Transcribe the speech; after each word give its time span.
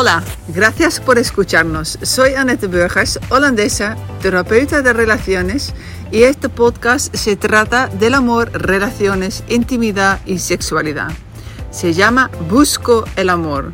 Hola, 0.00 0.22
gracias 0.48 0.98
por 0.98 1.18
escucharnos. 1.18 1.98
Soy 2.00 2.32
Annette 2.32 2.68
Burgers, 2.68 3.20
holandesa, 3.28 3.98
terapeuta 4.22 4.80
de 4.80 4.94
relaciones 4.94 5.74
y 6.10 6.22
este 6.22 6.48
podcast 6.48 7.14
se 7.14 7.36
trata 7.36 7.88
del 7.88 8.14
amor, 8.14 8.50
relaciones, 8.54 9.44
intimidad 9.48 10.18
y 10.24 10.38
sexualidad. 10.38 11.10
Se 11.70 11.92
llama 11.92 12.30
Busco 12.48 13.04
el 13.16 13.28
Amor. 13.28 13.72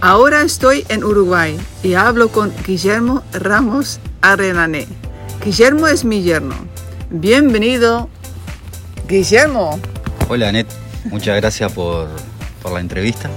Ahora 0.00 0.42
estoy 0.42 0.86
en 0.90 1.02
Uruguay 1.02 1.58
y 1.82 1.94
hablo 1.94 2.28
con 2.28 2.52
Guillermo 2.64 3.24
Ramos 3.32 3.98
Arenané. 4.22 4.86
Guillermo 5.44 5.88
es 5.88 6.04
mi 6.04 6.22
yerno. 6.22 6.54
Bienvenido, 7.10 8.08
Guillermo. 9.08 9.80
Hola, 10.28 10.50
Annette. 10.50 10.72
Muchas 11.06 11.34
gracias 11.34 11.72
por, 11.72 12.06
por 12.62 12.70
la 12.70 12.78
entrevista 12.78 13.28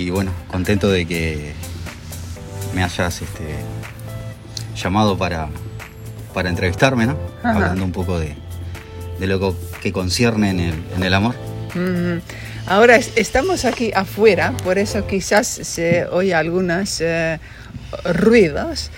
y 0.00 0.08
bueno, 0.08 0.32
contento 0.48 0.90
de 0.90 1.04
que 1.04 1.52
me 2.74 2.82
hayas 2.82 3.20
este, 3.20 3.44
llamado 4.74 5.18
para, 5.18 5.48
para 6.32 6.48
entrevistarme, 6.48 7.06
¿no? 7.06 7.18
Hablando 7.42 7.84
un 7.84 7.92
poco 7.92 8.18
de, 8.18 8.34
de, 9.18 9.26
lo 9.26 9.54
que 9.82 9.92
concierne 9.92 10.50
en 10.50 10.60
el, 10.60 10.74
en 10.96 11.02
el 11.02 11.12
amor. 11.12 11.34
Ahora 12.66 12.96
estamos 12.96 13.66
aquí 13.66 13.92
afuera, 13.94 14.54
por 14.64 14.78
eso 14.78 15.06
quizás 15.06 15.46
se 15.46 16.06
oye 16.06 16.34
algunos 16.34 17.00
eh, 17.00 17.38
ruidos. 18.04 18.90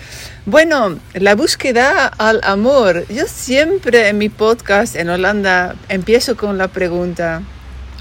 Bueno, 0.45 0.99
la 1.13 1.35
búsqueda 1.35 2.07
al 2.07 2.39
amor. 2.43 3.05
Yo 3.09 3.25
siempre 3.27 4.07
en 4.07 4.17
mi 4.17 4.29
podcast 4.29 4.95
en 4.95 5.09
Holanda 5.09 5.75
empiezo 5.89 6.37
con 6.37 6.57
la 6.57 6.69
pregunta, 6.69 7.41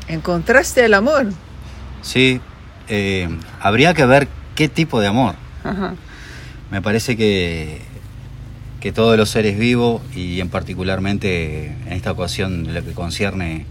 ¿encontraste 0.09 0.85
el 0.85 0.95
amor? 0.95 1.29
Sí, 2.03 2.41
eh, 2.89 3.29
habría 3.61 3.95
que 3.95 4.07
ver 4.07 4.29
qué 4.55 4.69
tipo 4.69 5.01
de 5.01 5.09
amor. 5.09 5.35
Me 6.71 6.83
parece 6.83 7.17
que, 7.17 7.81
que 8.81 8.91
todos 8.93 9.17
los 9.17 9.31
seres 9.31 9.59
vivos, 9.59 10.03
y 10.15 10.41
en 10.41 10.49
particularmente 10.49 11.67
en 11.67 11.93
esta 11.93 12.11
ocasión 12.11 12.75
lo 12.75 12.85
que 12.85 12.93
concierne 12.93 13.65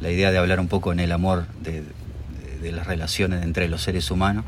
la 0.00 0.10
idea 0.10 0.30
de 0.30 0.38
hablar 0.38 0.58
un 0.58 0.68
poco 0.68 0.90
en 0.90 1.00
el 1.00 1.12
amor 1.12 1.46
de, 1.62 1.82
las 2.72 2.86
relaciones 2.86 3.42
entre 3.42 3.68
los 3.68 3.82
seres 3.82 4.10
humanos, 4.10 4.46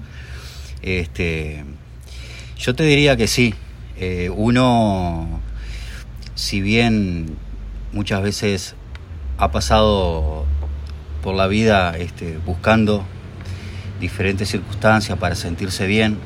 este, 0.80 1.64
yo 2.56 2.74
te 2.74 2.84
diría 2.84 3.14
que 3.18 3.26
sí. 3.26 3.52
Eh, 3.98 4.30
uno, 4.34 5.40
si 6.34 6.62
bien 6.62 7.36
muchas 7.92 8.22
veces 8.22 8.74
ha 9.36 9.50
pasado 9.50 10.46
por 11.22 11.34
la 11.34 11.46
vida 11.46 11.94
este, 11.98 12.38
buscando 12.46 13.04
diferentes 14.00 14.48
circunstancias 14.48 15.18
para 15.18 15.34
sentirse 15.34 15.86
bien. 15.86 16.18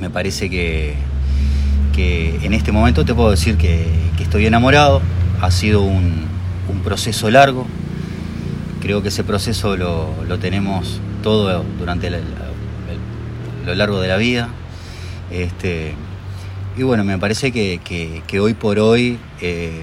Me 0.00 0.10
parece 0.10 0.50
que, 0.50 0.94
que 1.92 2.40
en 2.42 2.54
este 2.54 2.72
momento 2.72 3.04
te 3.04 3.14
puedo 3.14 3.30
decir 3.30 3.56
que, 3.56 4.02
estoy 4.18 4.46
enamorado. 4.46 5.02
Ha 5.40 5.50
sido 5.50 5.82
un, 5.82 6.30
proceso 6.84 7.30
largo. 7.30 7.66
Creo 8.80 9.02
que 9.02 9.08
ese 9.08 9.24
proceso 9.24 9.76
lo, 9.76 10.38
tenemos 10.40 11.00
todo 11.22 11.64
durante 11.78 12.10
lo 13.64 13.74
largo 13.74 14.00
de 14.00 14.08
la 14.08 14.16
vida. 14.16 14.48
Este, 15.30 15.94
y 16.76 16.82
bueno, 16.82 17.04
me 17.04 17.18
parece 17.18 17.52
que, 17.52 18.40
hoy 18.40 18.54
por 18.54 18.78
hoy 18.78 19.18
eh, 19.40 19.82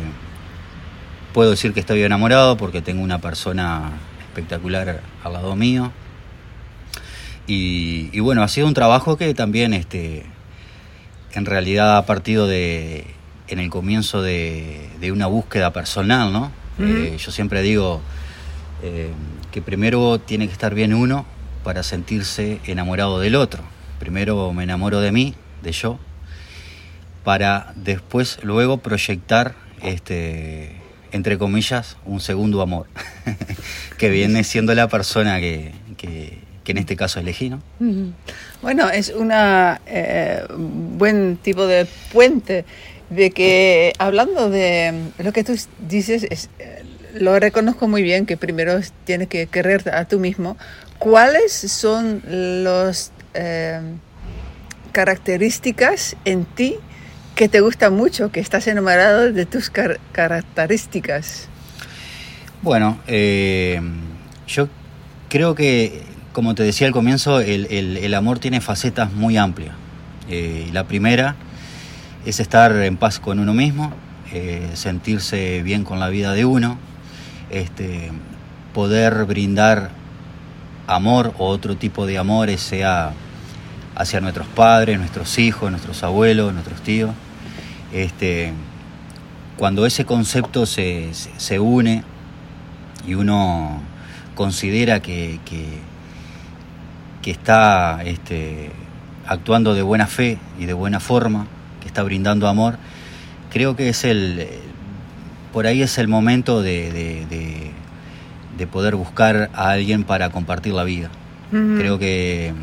puedo 1.33 1.51
decir 1.51 1.73
que 1.73 1.79
estoy 1.79 2.01
enamorado 2.01 2.57
porque 2.57 2.81
tengo 2.81 3.03
una 3.03 3.19
persona 3.19 3.91
espectacular 4.19 5.01
al 5.23 5.33
lado 5.33 5.55
mío. 5.55 5.91
Y, 7.51 8.19
bueno, 8.19 8.43
ha 8.43 8.47
sido 8.47 8.67
un 8.67 8.75
trabajo 8.75 9.17
que 9.17 9.33
también 9.33 9.73
este, 9.73 10.23
en 11.33 11.45
realidad 11.47 11.97
ha 11.97 12.05
partido 12.05 12.45
de, 12.45 13.07
en 13.47 13.57
el 13.57 13.71
comienzo 13.71 14.21
de, 14.21 14.87
una 15.11 15.25
búsqueda 15.25 15.73
personal, 15.73 16.31
¿no? 16.31 16.51
Eh, 16.79 17.17
yo 17.17 17.31
siempre 17.31 17.61
digo 17.63 18.01
eh, 18.83 19.09
que 19.51 19.63
primero 19.63 20.19
tiene 20.19 20.45
que 20.45 20.53
estar 20.53 20.75
bien 20.75 20.93
uno 20.93 21.25
para 21.63 21.81
sentirse 21.81 22.59
enamorado 22.65 23.19
del 23.19 23.35
otro. 23.35 23.63
Primero 23.97 24.53
me 24.53 24.63
enamoro 24.63 25.01
de 25.01 25.11
mí, 25.11 25.33
de 25.63 25.71
yo, 25.71 25.97
para 27.23 27.73
después 27.75 28.39
luego 28.43 28.77
proyectar 28.77 29.55
este 29.81 30.75
entre 31.11 31.39
comillas 31.39 31.97
un 32.05 32.19
segundo 32.19 32.61
amor 32.61 32.85
que 33.97 34.09
viene 34.09 34.43
siendo 34.43 34.75
la 34.75 34.87
persona 34.87 35.39
que, 35.39 35.73
que 35.97 36.48
en 36.71 36.77
este 36.77 36.95
caso 36.95 37.19
elegí, 37.19 37.49
¿no? 37.49 37.61
Bueno, 38.61 38.89
es 38.89 39.09
un 39.09 39.31
eh, 39.33 40.43
buen 40.57 41.37
tipo 41.37 41.65
de 41.65 41.87
puente 42.13 42.65
de 43.09 43.31
que 43.31 43.93
hablando 43.97 44.49
de 44.49 44.93
lo 45.17 45.33
que 45.33 45.43
tú 45.43 45.57
dices, 45.87 46.49
eh, 46.59 46.83
lo 47.15 47.39
reconozco 47.39 47.87
muy 47.87 48.03
bien, 48.03 48.25
que 48.25 48.37
primero 48.37 48.79
tienes 49.05 49.27
que 49.27 49.47
querer 49.47 49.89
a 49.93 50.05
tú 50.05 50.19
mismo. 50.19 50.57
¿Cuáles 50.99 51.53
son 51.53 52.21
las 52.63 53.11
eh, 53.33 53.79
características 54.91 56.15
en 56.25 56.45
ti 56.45 56.75
que 57.35 57.49
te 57.49 57.61
gustan 57.61 57.93
mucho, 57.93 58.31
que 58.31 58.41
estás 58.41 58.67
enamorado 58.67 59.31
de 59.31 59.45
tus 59.45 59.71
características? 60.11 61.47
Bueno, 62.61 62.99
yo 63.07 64.67
creo 65.29 65.55
que 65.55 66.03
como 66.33 66.55
te 66.55 66.63
decía 66.63 66.87
al 66.87 66.93
comienzo, 66.93 67.39
el, 67.39 68.13
amor 68.13 68.39
tiene 68.39 68.61
facetas 68.61 69.11
muy 69.13 69.37
amplias. 69.37 69.73
Eh, 70.29 70.69
la 70.73 70.85
primera 70.85 71.35
es 72.25 72.39
estar 72.39 72.71
en 72.75 72.97
paz 72.97 73.19
con 73.19 73.39
uno 73.39 73.53
mismo, 73.53 73.91
eh, 74.31 74.69
sentirse 74.73 75.63
bien 75.63 75.83
con 75.83 75.99
la 75.99 76.09
vida 76.09 76.33
de 76.33 76.45
uno, 76.45 76.77
este, 77.49 78.11
poder 78.73 79.25
brindar 79.25 79.89
amor 80.85 81.33
o 81.39 81.47
otro 81.47 81.75
tipo 81.77 82.05
de 82.05 82.19
amores, 82.19 82.61
sea 82.61 83.13
hacia 83.95 84.21
nuestros 84.21 84.47
padres, 84.47 84.99
nuestros 84.99 85.39
hijos, 85.39 85.71
nuestros 85.71 86.03
abuelos, 86.03 86.53
nuestros 86.53 86.81
tíos. 86.83 87.11
Este, 87.91 88.53
cuando 89.57 89.85
ese 89.87 90.05
concepto 90.05 90.67
se, 90.67 91.11
une 91.59 92.03
y 93.07 93.15
uno 93.15 93.81
considera 94.35 95.01
que 95.01 95.39
está 97.29 98.01
este, 98.03 98.71
actuando 99.25 99.73
de 99.73 99.81
buena 99.81 100.07
fe 100.07 100.37
y 100.59 100.65
de 100.65 100.73
buena 100.73 100.99
forma, 100.99 101.47
que 101.81 101.87
está 101.87 102.03
brindando 102.03 102.47
amor, 102.47 102.77
creo 103.51 103.75
que 103.75 103.89
es 103.89 104.03
el, 104.03 104.47
por 105.53 105.67
ahí 105.67 105.81
es 105.81 105.97
el 105.97 106.07
momento 106.07 106.61
de, 106.61 106.91
de, 107.29 108.67
poder 108.67 108.95
buscar 108.95 109.49
a 109.53 109.69
alguien 109.69 110.03
para 110.03 110.29
compartir 110.31 110.73
la 110.73 110.83
vida. 110.83 111.09
Creo 111.49 111.97
que 111.97 112.53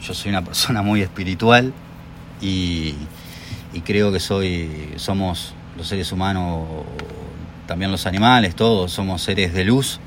yo 0.00 0.14
soy 0.14 0.30
una 0.30 0.42
persona 0.42 0.82
muy 0.82 1.02
espiritual 1.02 1.74
y, 2.40 2.94
y, 3.74 3.80
creo 3.84 4.12
que 4.12 4.20
soy, 4.20 4.94
somos 4.96 5.52
los 5.76 5.88
seres 5.88 6.10
humanos, 6.12 6.66
también 7.66 7.90
los 7.90 8.06
animales, 8.06 8.54
todos 8.54 8.92
somos 8.92 9.20
seres 9.20 9.52
de 9.52 9.64
luz, 9.64 10.00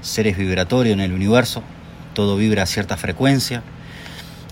seres 0.00 0.36
vibratorios 0.36 0.94
en 0.94 1.00
el 1.00 1.12
universo 1.12 1.62
todo 2.18 2.36
vibra 2.36 2.64
a 2.64 2.66
cierta 2.66 2.96
frecuencia. 2.96 3.62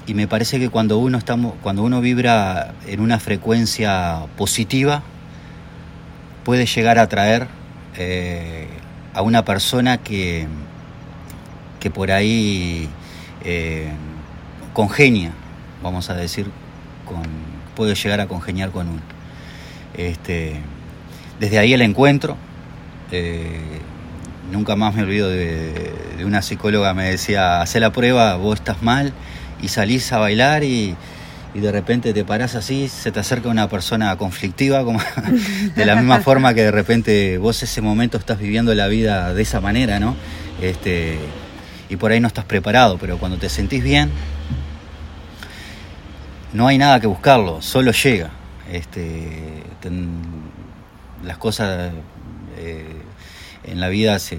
Y 0.06 0.14
me 0.14 0.28
parece 0.28 0.60
que 0.60 0.68
cuando 0.68 0.98
uno 0.98 1.18
estamos 1.18 1.54
cuando 1.64 1.82
uno 1.82 2.00
vibra 2.00 2.74
en 2.86 3.00
una 3.00 3.18
frecuencia 3.18 4.20
positiva 4.36 5.02
puede 6.44 6.64
llegar 6.66 6.96
a 7.00 7.02
atraer 7.02 7.48
eh, 7.96 8.68
a 9.14 9.22
una 9.22 9.44
persona 9.44 9.98
que 9.98 10.46
que 11.80 11.90
por 11.90 12.12
ahí 12.12 12.88
eh, 13.44 13.90
congenia 14.72 15.32
vamos 15.82 16.08
a 16.08 16.14
decir 16.14 16.46
con 17.04 17.24
puede 17.74 17.96
llegar 17.96 18.20
a 18.20 18.28
congeniar 18.28 18.70
con 18.70 18.90
uno. 18.90 19.02
Este 19.94 20.60
desde 21.40 21.58
ahí 21.58 21.72
el 21.72 21.82
encuentro 21.82 22.36
eh, 23.10 23.80
nunca 24.50 24.76
más 24.76 24.94
me 24.94 25.02
olvido 25.02 25.28
de, 25.28 25.92
una 26.24 26.42
psicóloga 26.42 26.94
me 26.94 27.10
decía, 27.10 27.60
hace 27.60 27.80
la 27.80 27.92
prueba, 27.92 28.36
vos 28.36 28.58
estás 28.58 28.82
mal 28.82 29.12
y 29.62 29.68
salís 29.68 30.12
a 30.12 30.18
bailar 30.18 30.64
y, 30.64 30.96
de 31.54 31.72
repente 31.72 32.12
te 32.12 32.22
parás 32.22 32.54
así, 32.54 32.86
se 32.86 33.10
te 33.10 33.18
acerca 33.18 33.48
una 33.48 33.66
persona 33.66 34.14
conflictiva, 34.16 34.84
de 35.74 35.86
la 35.86 35.96
misma 35.96 36.20
forma 36.20 36.52
que 36.52 36.64
de 36.64 36.70
repente 36.70 37.38
vos 37.38 37.62
ese 37.62 37.80
momento 37.80 38.18
estás 38.18 38.38
viviendo 38.38 38.74
la 38.74 38.88
vida 38.88 39.32
de 39.32 39.40
esa 39.40 39.62
manera, 39.62 39.98
¿no? 39.98 40.16
Este, 40.60 41.18
y 41.88 41.96
por 41.96 42.12
ahí 42.12 42.20
no 42.20 42.28
estás 42.28 42.44
preparado, 42.44 42.98
pero 42.98 43.16
cuando 43.16 43.38
te 43.38 43.48
sentís 43.48 43.82
bien, 43.82 44.10
no 46.52 46.66
hay 46.66 46.76
nada 46.76 47.00
que 47.00 47.06
buscarlo, 47.06 47.62
solo 47.62 47.92
llega. 47.92 48.30
Este, 48.70 49.62
las 51.24 51.38
cosas... 51.38 51.90
Eh, 52.58 53.05
en 53.66 53.80
la 53.80 53.88
vida, 53.88 54.18
se, 54.18 54.38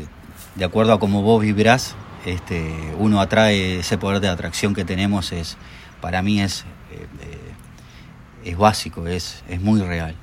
de 0.56 0.66
acuerdo 0.66 0.94
a 0.94 1.00
cómo 1.00 1.22
vos 1.22 1.42
vibrás, 1.42 1.96
este, 2.26 2.74
uno 2.98 3.22
atrae 3.22 3.80
ese 3.80 3.98
poder 3.98 4.20
de 4.20 4.28
atracción 4.28 4.74
que 4.74 4.84
tenemos 4.84 5.32
es, 5.32 5.58
para 6.02 6.22
mí 6.22 6.42
es, 6.42 6.66
eh, 6.92 7.06
eh, 7.22 8.50
es 8.52 8.58
básico, 8.58 9.08
es, 9.08 9.44
es 9.48 9.62
muy 9.62 9.82
real. 9.82 10.16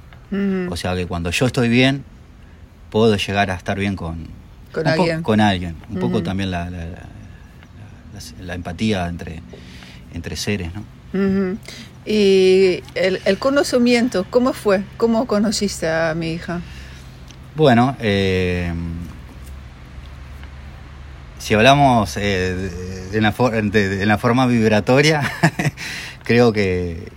O 0.69 0.77
sea 0.77 0.97
que 0.97 1.07
cuando 1.07 1.31
yo 1.31 1.47
estoy 1.47 1.69
bien, 1.69 2.05
puedo 2.91 3.15
llegar 3.17 3.53
a 3.53 3.55
estar 3.55 3.79
bien 3.79 3.95
con, 3.95 4.27
con 4.73 4.89
alguien. 4.89 5.23
con 5.23 5.41
alguien. 5.41 5.77
Un 5.89 6.01
poco 6.01 6.25
también 6.25 6.51
la, 6.51 6.69
la, 8.41 8.55
empatía 8.55 9.07
entre, 9.07 9.43
entre 10.13 10.35
seres, 10.35 10.73
¿no? 10.75 10.83
Y 12.05 12.83
el, 12.97 13.21
el, 13.25 13.39
conocimiento, 13.39 14.27
¿cómo 14.29 14.53
fue? 14.53 14.83
¿Cómo 14.97 15.27
conociste 15.27 15.89
a 15.89 16.15
mi 16.17 16.33
hija? 16.33 16.61
Bueno, 17.57 17.97
eh, 18.01 18.73
si 21.39 21.55
hablamos 21.55 22.17
eh, 22.17 22.53
de, 23.13 24.07
la 24.07 24.19
forma 24.19 24.47
vibratoria, 24.47 25.31
creo 26.25 26.53
que, 26.53 27.13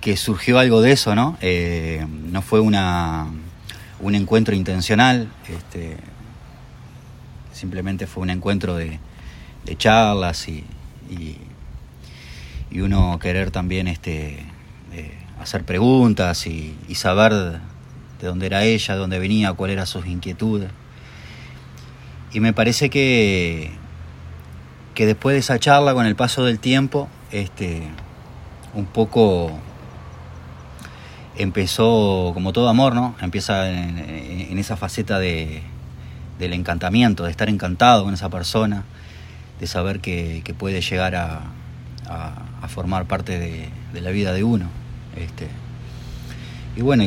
que 0.00 0.16
surgió 0.16 0.58
algo 0.58 0.80
de 0.80 0.90
eso, 0.90 1.14
¿no? 1.14 1.36
Eh, 1.40 2.04
no 2.08 2.42
fue 2.42 2.58
una, 2.58 3.28
un 4.00 4.16
encuentro 4.16 4.56
intencional, 4.56 5.30
este, 5.48 5.96
simplemente 7.52 8.08
fue 8.08 8.24
un 8.24 8.30
encuentro 8.30 8.74
de, 8.74 8.98
de 9.64 9.76
charlas 9.76 10.48
y, 10.48 10.64
y, 11.10 11.38
uno 12.80 13.18
querer 13.18 13.50
también 13.50 13.86
este, 13.86 14.44
eh, 14.92 15.18
hacer 15.40 15.64
preguntas 15.64 16.46
y, 16.46 16.76
y, 16.88 16.94
saber 16.96 17.60
de 18.20 18.26
dónde 18.26 18.46
era 18.46 18.64
ella, 18.64 18.94
de 18.94 19.00
dónde 19.00 19.18
venía, 19.18 19.52
cuáles 19.52 19.74
eran 19.74 19.86
sus 19.86 20.06
inquietudes. 20.06 20.70
Y 22.32 22.40
me 22.40 22.52
parece 22.52 22.90
que, 22.90 23.70
que 24.94 25.06
después 25.06 25.34
de 25.34 25.40
esa 25.40 25.58
charla, 25.58 25.94
con 25.94 26.06
el 26.06 26.16
paso 26.16 26.44
del 26.44 26.58
tiempo, 26.58 27.08
este, 27.30 27.82
un 28.74 28.86
poco 28.86 29.52
empezó, 31.36 32.32
como 32.34 32.52
todo 32.52 32.68
amor, 32.68 32.94
¿no? 32.94 33.14
Empieza 33.20 33.68
en, 33.70 34.58
esa 34.58 34.76
faceta 34.76 35.18
de, 35.18 35.62
del 36.38 36.52
encantamiento, 36.52 37.24
de 37.24 37.30
estar 37.30 37.48
encantado 37.48 38.04
con 38.04 38.14
esa 38.14 38.30
persona, 38.30 38.84
de 39.60 39.66
saber 39.66 40.00
que, 40.00 40.42
puede 40.58 40.80
llegar 40.80 41.14
a, 41.14 41.40
formar 42.68 43.04
parte 43.06 43.38
de, 43.38 43.68
de, 43.92 44.00
la 44.00 44.10
vida 44.10 44.32
de 44.32 44.42
uno. 44.42 44.66
Este. 45.16 45.48
Y 46.76 46.82
bueno, 46.82 47.04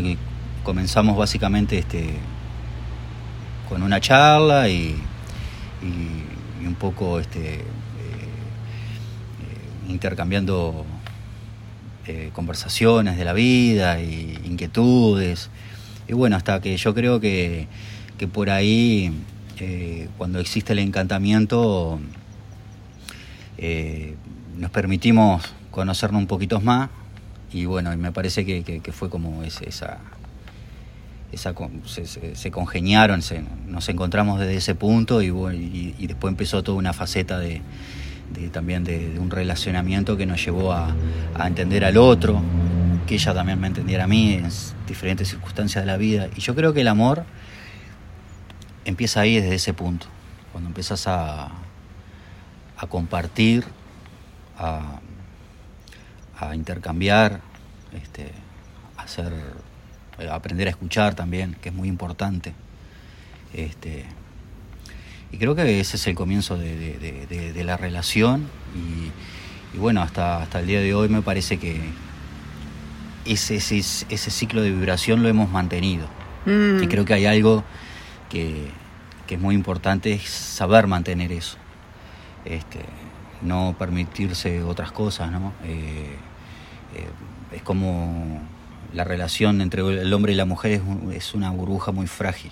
comenzamos 0.63 1.17
básicamente 1.17 1.77
este, 1.77 2.09
con 3.67 3.83
una 3.83 4.01
charla 4.01 4.69
y, 4.69 4.95
un 6.65 6.75
poco 6.75 7.19
este, 7.19 7.55
eh, 7.55 7.61
eh, 7.61 7.63
intercambiando 9.89 10.85
eh, 12.05 12.31
conversaciones 12.33 13.17
de 13.17 13.25
la 13.25 13.33
vida 13.33 14.01
y 14.01 14.39
inquietudes. 14.43 15.49
Y 16.07 16.13
bueno, 16.13 16.35
hasta 16.35 16.59
que 16.59 16.75
yo 16.75 16.93
creo 16.93 17.19
que, 17.19 17.67
que 18.17 18.27
por 18.27 18.49
ahí, 18.49 19.13
cuando 20.17 20.39
existe 20.39 20.73
el 20.73 20.79
encantamiento, 20.79 21.99
nos 24.57 24.71
permitimos 24.71 25.43
conocernos 25.71 26.19
un 26.19 26.27
poquito 26.27 26.59
más. 26.59 26.89
Y 27.51 27.65
bueno, 27.65 27.95
me 27.97 28.11
parece 28.11 28.45
que, 28.45 28.63
que 28.63 28.91
fue 28.91 29.09
como 29.09 29.43
esa, 29.43 29.99
esa, 31.31 31.53
se, 32.33 32.51
congeniaron, 32.51 33.21
nos 33.67 33.89
encontramos 33.89 34.39
desde 34.39 34.55
ese 34.55 34.75
punto 34.75 35.21
y, 35.21 35.27
y, 35.97 36.07
después 36.07 36.31
empezó 36.31 36.63
toda 36.63 36.77
una 36.77 36.93
faceta 36.93 37.37
de, 37.37 37.61
también 38.51 38.83
de, 38.83 39.19
un 39.19 39.29
relacionamiento 39.29 40.17
que 40.17 40.25
nos 40.25 40.43
llevó 40.43 40.73
a, 40.73 40.95
entender 41.45 41.85
al 41.85 41.97
otro, 41.97 42.41
que 43.07 43.15
ella 43.15 43.33
también 43.33 43.59
me 43.59 43.67
entendiera 43.67 44.05
a 44.05 44.07
mí 44.07 44.33
en 44.33 44.49
diferentes 44.87 45.29
circunstancias 45.29 45.83
de 45.83 45.91
la 45.91 45.97
vida. 45.97 46.29
Y 46.35 46.41
yo 46.41 46.55
creo 46.55 46.73
que 46.73 46.81
el 46.81 46.87
amor 46.87 47.25
empieza 48.85 49.21
ahí 49.21 49.39
desde 49.39 49.55
ese 49.55 49.73
punto, 49.73 50.07
cuando 50.51 50.69
empiezas 50.69 51.07
a, 51.07 51.49
a 52.77 52.87
compartir, 52.87 53.65
a, 54.57 54.99
a 56.39 56.55
intercambiar, 56.55 57.41
este, 57.93 58.31
a 58.97 59.03
hacer 59.03 59.31
aprender 60.31 60.67
a 60.67 60.71
escuchar 60.71 61.15
también, 61.15 61.55
que 61.61 61.69
es 61.69 61.75
muy 61.75 61.87
importante. 61.87 62.53
Este, 63.53 64.05
y 65.31 65.37
creo 65.37 65.55
que 65.55 65.79
ese 65.79 65.97
es 65.97 66.07
el 66.07 66.15
comienzo 66.15 66.57
de, 66.57 67.61
la 67.63 67.77
relación 67.77 68.47
y, 68.75 69.77
bueno, 69.77 70.01
hasta, 70.01 70.41
hasta 70.41 70.59
el 70.59 70.67
día 70.67 70.81
de 70.81 70.93
hoy 70.93 71.09
me 71.09 71.21
parece 71.21 71.57
que 71.57 71.79
ese, 73.25 73.55
ese, 73.57 74.31
ciclo 74.31 74.61
de 74.61 74.71
vibración 74.71 75.21
lo 75.21 75.29
hemos 75.29 75.49
mantenido. 75.49 76.07
Mm. 76.45 76.83
Y 76.83 76.87
creo 76.87 77.05
que 77.05 77.13
hay 77.13 77.25
algo 77.25 77.63
que, 78.29 78.71
es 79.29 79.39
muy 79.39 79.53
importante, 79.53 80.11
es 80.13 80.27
saber 80.27 80.87
mantener 80.87 81.31
eso. 81.31 81.57
Este, 82.45 82.79
no 83.43 83.75
permitirse 83.77 84.63
otras 84.63 84.91
cosas, 84.91 85.31
¿no? 85.31 85.53
Eh, 85.63 86.15
eh, 86.95 87.55
es 87.55 87.61
como 87.61 88.41
la 88.93 89.03
relación 89.03 89.61
entre 89.61 89.81
el 89.81 90.13
hombre 90.13 90.33
y 90.33 90.35
la 90.35 90.45
mujer 90.45 90.81
es, 91.11 91.33
una 91.33 91.51
burbuja 91.51 91.91
muy 91.91 92.07
frágil, 92.07 92.51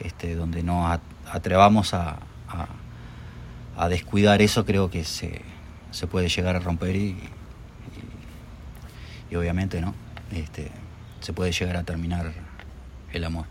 este, 0.00 0.34
donde 0.34 0.62
nos 0.62 0.98
atrevamos 1.30 1.94
a, 1.94 2.18
a, 3.76 3.88
descuidar 3.88 4.42
eso, 4.42 4.64
creo 4.64 4.90
que 4.90 5.04
se, 5.04 5.42
se, 5.90 6.06
puede 6.06 6.28
llegar 6.28 6.56
a 6.56 6.60
romper 6.60 6.96
y, 6.96 7.16
y, 9.30 9.36
obviamente 9.36 9.80
no, 9.80 9.94
este, 10.32 10.70
se 11.20 11.32
puede 11.32 11.52
llegar 11.52 11.76
a 11.76 11.84
terminar 11.84 12.32
el 13.12 13.24
amor. 13.24 13.46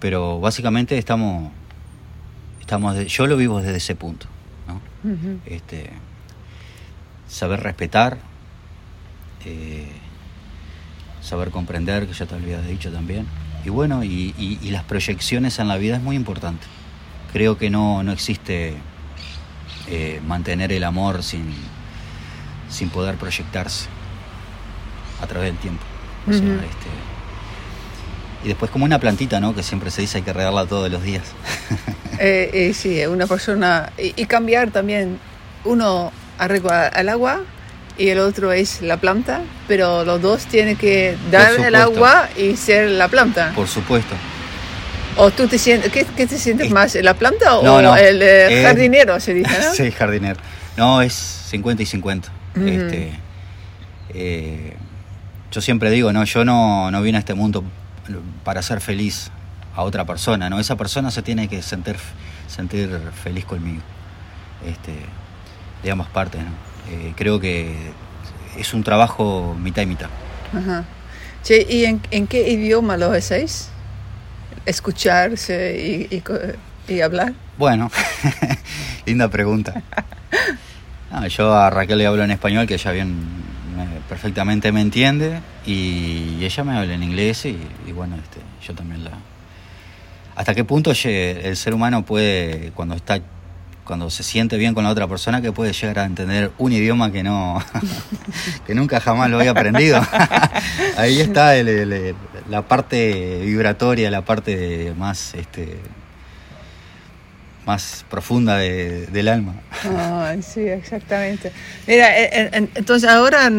Pero 0.00 0.40
básicamente 0.40 0.98
estamos, 0.98 1.52
estamos 2.60 3.06
yo 3.06 3.26
lo 3.26 3.36
vivo 3.36 3.60
desde 3.60 3.76
ese 3.76 3.94
punto, 3.94 4.26
¿no? 4.68 4.80
este, 5.46 5.90
saber 7.28 7.60
respetar. 7.60 8.18
Eh, 9.44 9.88
saber 11.24 11.50
comprender, 11.50 12.06
que 12.06 12.12
ya 12.12 12.26
te 12.26 12.34
había 12.34 12.60
dicho 12.60 12.92
también. 12.92 13.26
Y 13.64 13.70
bueno, 13.70 14.04
y, 14.04 14.58
las 14.70 14.84
proyecciones 14.84 15.58
en 15.58 15.68
la 15.68 15.76
vida 15.76 15.96
es 15.96 16.02
muy 16.02 16.16
importante. 16.16 16.66
Creo 17.32 17.56
que 17.56 17.70
no, 17.70 18.02
no 18.02 18.12
existe 18.12 18.74
eh, 19.88 20.20
mantener 20.26 20.70
el 20.70 20.84
amor 20.84 21.22
sin, 21.22 21.54
sin 22.68 22.90
poder 22.90 23.16
proyectarse 23.16 23.86
a 25.22 25.26
través 25.26 25.50
del 25.52 25.58
tiempo. 25.58 25.82
este, 26.28 26.90
y 28.44 28.48
después 28.48 28.70
como 28.70 28.84
una 28.84 28.98
plantita, 28.98 29.40
¿no? 29.40 29.54
Que 29.54 29.62
siempre 29.62 29.90
se 29.90 30.02
dice 30.02 30.18
hay 30.18 30.24
que 30.24 30.32
regarla 30.32 30.66
todos 30.66 30.90
los 30.90 31.02
días. 31.02 31.24
eh, 32.18 32.50
eh, 32.52 32.74
sí, 32.74 33.04
una 33.06 33.26
persona... 33.26 33.90
Y, 33.96 34.20
y 34.20 34.26
cambiar 34.26 34.70
también. 34.70 35.18
Uno 35.64 36.12
arregla 36.38 36.88
el 36.88 37.08
agua 37.08 37.40
y 37.96 38.08
el 38.08 38.18
otro 38.18 38.52
es 38.52 38.82
la 38.82 38.96
planta, 38.96 39.42
pero 39.68 40.04
los 40.04 40.20
dos 40.20 40.46
tienen 40.46 40.76
que 40.76 41.16
dar 41.30 41.52
el 41.54 41.74
agua 41.74 42.28
y 42.36 42.56
ser 42.56 42.90
la 42.90 43.08
planta. 43.08 43.52
Por 43.54 43.68
supuesto. 43.68 44.14
¿O 45.16 45.30
tú 45.30 45.46
te 45.46 45.58
sientes, 45.58 45.92
qué, 45.92 46.04
te 46.04 46.38
sientes 46.38 46.70
más, 46.72 46.96
la 46.96 47.14
planta 47.14 47.56
o 47.58 47.96
el 47.96 48.20
eh, 48.20 48.62
jardinero, 48.64 49.20
se 49.20 49.34
dice, 49.34 49.50
¿no? 49.50 49.74
sí, 49.74 49.92
jardinero. 49.92 50.40
No, 50.76 51.02
es 51.02 51.12
50 51.12 51.84
y 51.84 51.86
50. 51.86 52.32
este, 52.66 53.12
eh, 54.12 54.76
yo 55.52 55.60
siempre 55.60 55.90
digo, 55.90 56.12
no, 56.12 56.24
yo 56.24 56.44
no, 56.44 56.90
no 56.90 57.00
vine 57.00 57.18
a 57.18 57.20
este 57.20 57.34
mundo 57.34 57.62
para 58.42 58.60
ser 58.60 58.80
feliz 58.80 59.30
a 59.76 59.82
otra 59.82 60.04
persona, 60.04 60.50
¿no? 60.50 60.58
Esa 60.58 60.74
persona 60.76 61.12
se 61.12 61.22
tiene 61.22 61.46
que 61.46 61.62
sentir, 61.62 61.96
sentir 62.48 62.90
feliz 63.22 63.44
conmigo. 63.44 63.82
Este, 64.66 64.94
digamos 65.84 66.08
partes, 66.08 66.42
¿no? 66.42 66.73
Eh, 66.90 67.12
creo 67.16 67.40
que 67.40 67.74
es 68.58 68.74
un 68.74 68.82
trabajo 68.84 69.56
mitad 69.60 69.82
y 69.82 69.86
mitad. 69.86 70.08
Ajá. 70.52 70.84
¿y 71.68 71.84
en, 71.84 72.26
qué 72.26 72.50
idioma 72.50 72.96
lo 72.96 73.12
hacéis? 73.12 73.68
¿Escucharse 74.64 76.08
y, 76.88 77.00
hablar? 77.00 77.34
Bueno, 77.58 77.90
linda 79.06 79.28
pregunta. 79.28 79.82
yo 81.28 81.54
a 81.54 81.70
Raquel 81.70 81.98
le 81.98 82.06
hablo 82.06 82.24
en 82.24 82.30
español, 82.30 82.66
que 82.66 82.74
ella 82.74 82.92
bien 82.92 83.14
perfectamente 84.08 84.72
me 84.72 84.80
entiende, 84.80 85.40
y 85.66 86.44
ella 86.44 86.64
me 86.64 86.76
habla 86.76 86.94
en 86.94 87.02
inglés, 87.02 87.44
y, 87.46 87.58
y 87.86 87.92
bueno, 87.92 88.16
este, 88.16 88.40
yo 88.66 88.74
también 88.74 89.04
la... 89.04 89.12
¿Hasta 90.36 90.54
qué 90.54 90.64
punto 90.64 90.90
el 90.90 91.56
ser 91.56 91.74
humano 91.74 92.04
puede, 92.04 92.72
cuando 92.74 92.94
está 92.94 93.20
cuando 93.84 94.10
se 94.10 94.22
siente 94.22 94.56
bien 94.56 94.74
con 94.74 94.84
la 94.84 94.90
otra 94.90 95.06
persona 95.06 95.42
que 95.42 95.52
puede 95.52 95.72
llegar 95.72 95.98
a 96.00 96.04
entender 96.04 96.50
un 96.58 96.72
idioma 96.72 97.12
que 97.12 97.22
no 97.22 97.62
que 98.66 98.74
nunca 98.74 99.00
jamás 99.00 99.30
lo 99.30 99.38
había 99.38 99.50
aprendido 99.50 100.00
ahí 100.96 101.20
está 101.20 101.54
la 102.48 102.62
parte 102.62 103.40
vibratoria 103.44 104.10
la 104.10 104.24
parte 104.24 104.94
más 104.96 105.34
este 105.34 105.78
más 107.66 108.04
profunda 108.10 108.58
del 108.58 109.28
alma. 109.28 109.54
sí, 110.42 110.60
exactamente. 110.60 111.50
Mira, 111.86 112.08
entonces 112.74 113.08
ahora 113.08 113.50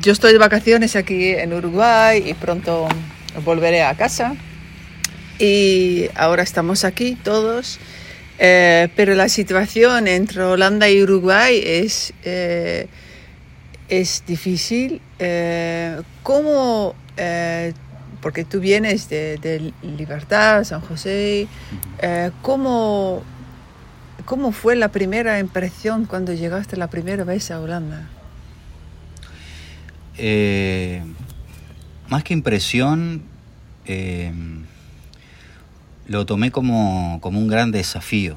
yo 0.00 0.12
estoy 0.12 0.32
de 0.32 0.38
vacaciones 0.38 0.96
aquí 0.96 1.30
en 1.30 1.52
Uruguay 1.52 2.22
y 2.26 2.34
pronto 2.34 2.88
volveré 3.44 3.82
a 3.82 3.94
casa. 3.94 4.34
Y 5.38 6.08
ahora 6.14 6.42
estamos 6.42 6.84
aquí 6.84 7.16
todos. 7.16 7.80
Eh, 8.38 8.88
pero 8.96 9.14
la 9.14 9.28
situación 9.28 10.08
entre 10.08 10.42
Holanda 10.42 10.88
y 10.90 11.02
Uruguay 11.02 11.60
es, 11.64 12.12
es 13.88 14.24
difícil. 14.26 15.00
¿Cómo 16.22 16.94
porque 18.24 18.46
tú 18.46 18.58
vienes 18.58 19.10
de, 19.10 19.74
Libertad, 19.82 20.64
San 20.64 20.80
José, 20.80 21.46
eh, 22.00 22.30
¿cómo, 22.40 23.22
¿cómo 24.24 24.50
fue 24.50 24.76
la 24.76 24.88
primera 24.88 25.38
impresión 25.38 26.06
cuando 26.06 26.32
llegaste 26.32 26.78
la 26.78 26.86
primera 26.86 27.24
vez 27.24 27.50
a 27.50 27.60
Holanda? 27.60 28.08
Eh, 30.16 31.02
más 32.08 32.24
que 32.24 32.32
impresión, 32.32 33.24
eh, 33.84 34.32
lo 36.06 36.26
tomé 36.26 36.50
como, 36.50 37.18
un 37.22 37.48
gran 37.48 37.70
desafío 37.70 38.36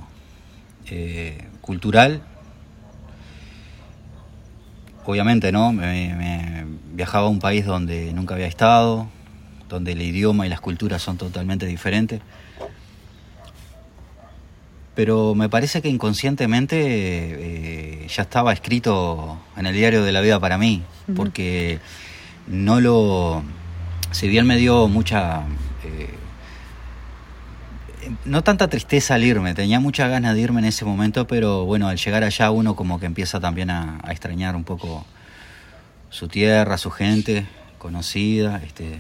cultural. 1.61 2.21
Obviamente, 5.05 5.51
¿no? 5.51 5.71
me, 5.73 6.65
viajaba 6.93 7.27
a 7.27 7.29
un 7.29 7.39
país 7.39 7.65
donde 7.65 8.11
nunca 8.13 8.33
había 8.35 8.47
estado, 8.47 9.07
donde 9.69 9.91
el 9.91 10.01
idioma 10.01 10.45
y 10.45 10.49
las 10.49 10.61
culturas 10.61 11.01
son 11.01 11.17
totalmente 11.17 11.65
diferentes. 11.65 12.21
Pero 14.95 15.35
me 15.35 15.47
parece 15.47 15.81
que 15.83 15.89
inconscientemente 15.89 16.75
eh, 16.81 18.07
ya 18.07 18.23
estaba 18.23 18.51
escrito 18.51 19.37
en 19.55 19.67
el 19.67 19.75
diario 19.75 20.03
de 20.03 20.11
la 20.11 20.21
vida 20.21 20.39
para 20.39 20.57
mí, 20.57 20.81
porque 21.15 21.79
no 22.47 22.81
lo... 22.81 23.43
Si 24.11 24.27
bien 24.27 24.47
me 24.47 24.57
dio 24.57 24.87
mucha... 24.87 25.43
Eh, 25.83 26.09
no 28.25 28.43
tanta 28.43 28.67
tristeza 28.67 29.15
al 29.15 29.23
irme, 29.23 29.53
tenía 29.53 29.79
mucha 29.79 30.07
ganas 30.07 30.35
de 30.35 30.41
irme 30.41 30.59
en 30.59 30.65
ese 30.65 30.85
momento, 30.85 31.27
pero 31.27 31.65
bueno, 31.65 31.87
al 31.87 31.97
llegar 31.97 32.23
allá 32.23 32.51
uno 32.51 32.75
como 32.75 32.99
que 32.99 33.05
empieza 33.05 33.39
también 33.39 33.69
a, 33.69 33.99
extrañar 34.09 34.55
un 34.55 34.63
poco 34.63 35.05
su 36.09 36.27
tierra, 36.27 36.77
su 36.77 36.91
gente, 36.91 37.45
conocida, 37.77 38.61
este, 38.65 38.97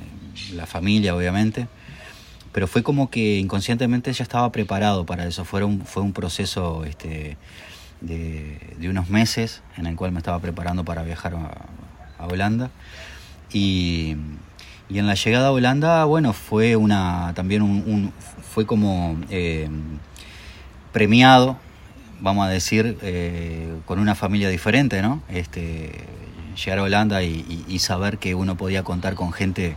la 0.53 0.65
familia 0.65 1.15
obviamente, 1.15 1.67
pero 2.51 2.67
fue 2.67 2.83
como 2.83 3.09
que 3.09 3.37
inconscientemente 3.37 4.11
ya 4.13 4.23
estaba 4.23 4.51
preparado 4.51 5.05
para 5.05 5.25
eso, 5.25 5.45
fue 5.45 5.63
un, 5.63 5.85
fue 5.85 6.03
un 6.03 6.13
proceso 6.13 6.85
este, 6.85 7.37
de, 8.01 8.89
unos 8.89 9.09
meses 9.09 9.61
en 9.77 9.87
el 9.87 9.95
cual 9.95 10.11
me 10.11 10.19
estaba 10.19 10.39
preparando 10.39 10.83
para 10.83 11.03
viajar 11.03 11.35
a, 11.35 12.25
Holanda. 12.25 12.71
Y, 13.53 14.15
en 14.89 15.05
la 15.05 15.15
llegada 15.15 15.49
a 15.49 15.51
Holanda, 15.51 16.05
bueno, 16.05 16.33
fue 16.33 16.75
una 16.75 17.33
también 17.35 17.61
un, 17.61 18.13
fue 18.57 18.65
como 18.65 19.15
eh, 19.29 19.69
premiado, 20.91 21.59
vamos 22.21 22.47
a 22.47 22.49
decir, 22.49 22.97
eh, 23.03 23.71
con 23.85 23.99
una 23.99 24.15
familia 24.15 24.49
diferente, 24.49 25.03
¿no? 25.03 25.21
Este, 25.29 25.91
llegar 26.55 26.79
a 26.79 26.81
Holanda 26.81 27.21
y, 27.21 27.77
saber 27.77 28.17
que 28.17 28.33
uno 28.33 28.57
podía 28.57 28.81
contar 28.81 29.13
con 29.13 29.31
gente 29.31 29.75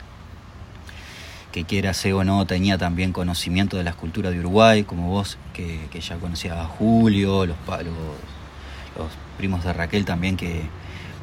que 1.53 1.65
quiera 1.65 1.93
ser 1.93 2.15
o 2.15 2.25
no, 2.25 2.47
tenía 2.47 2.79
también 2.79 3.13
conocimiento 3.13 3.77
de 3.77 3.85
las 3.85 3.97
culturas 3.97 4.33
de 4.33 4.41
Uruguay, 4.41 4.85
como 4.85 5.11
vos, 5.11 5.37
que, 5.53 5.79
ya 6.01 6.17
conocía 6.17 6.59
a 6.59 6.65
Julio, 6.65 7.45
los, 7.45 7.59
los, 7.67 9.11
primos 9.37 9.63
de 9.63 9.75
Raquel 9.75 10.07
también 10.07 10.39
que 10.39 10.63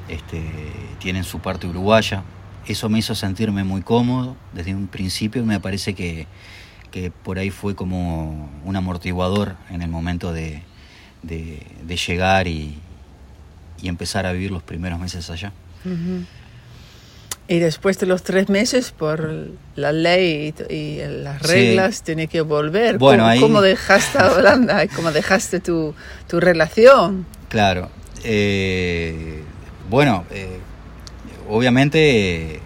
este, 0.09 0.43
tienen 0.99 1.23
su 1.23 1.39
parte 1.39 1.65
uruguaya. 1.65 2.21
Eso 2.67 2.87
me 2.87 2.99
hizo 2.99 3.15
sentirme 3.15 3.63
muy 3.63 3.81
cómodo 3.81 4.35
desde 4.53 4.75
un 4.75 4.85
principio, 4.85 5.43
me 5.43 5.59
parece 5.59 5.95
que, 5.95 6.27
por 7.23 7.39
ahí 7.39 7.49
fue 7.49 7.75
como 7.75 8.49
un 8.65 8.75
amortiguador 8.75 9.55
en 9.69 9.81
el 9.81 9.89
momento 9.89 10.33
de 10.33 10.63
llegar 12.07 12.47
y, 12.47 12.79
y 13.81 13.87
empezar 13.87 14.25
a 14.25 14.31
vivir 14.31 14.51
los 14.51 14.63
primeros 14.63 14.99
meses 14.99 15.29
allá. 15.29 15.51
Y 17.49 17.59
después 17.59 17.97
de 17.99 18.07
los 18.07 18.23
tres 18.23 18.49
meses, 18.49 18.91
por 18.91 19.49
la 19.75 19.91
ley 19.93 20.53
y, 20.69 20.97
las 20.97 21.41
reglas, 21.41 22.03
tiene 22.03 22.27
que 22.27 22.41
volver. 22.41 22.97
Bueno, 22.97 23.23
¿Cómo, 23.23 23.29
ahí... 23.29 23.39
¿Cómo, 23.39 23.61
dejaste 23.61 24.17
a 24.17 24.31
Holanda? 24.37 24.85
¿Cómo 24.87 25.11
dejaste 25.11 25.59
tu, 25.59 25.93
tu 26.27 26.39
relación? 26.39 27.25
Claro. 27.47 27.89
Eh, 28.23 29.41
bueno, 29.89 30.25
eh, 30.31 30.59
obviamente 31.47 32.59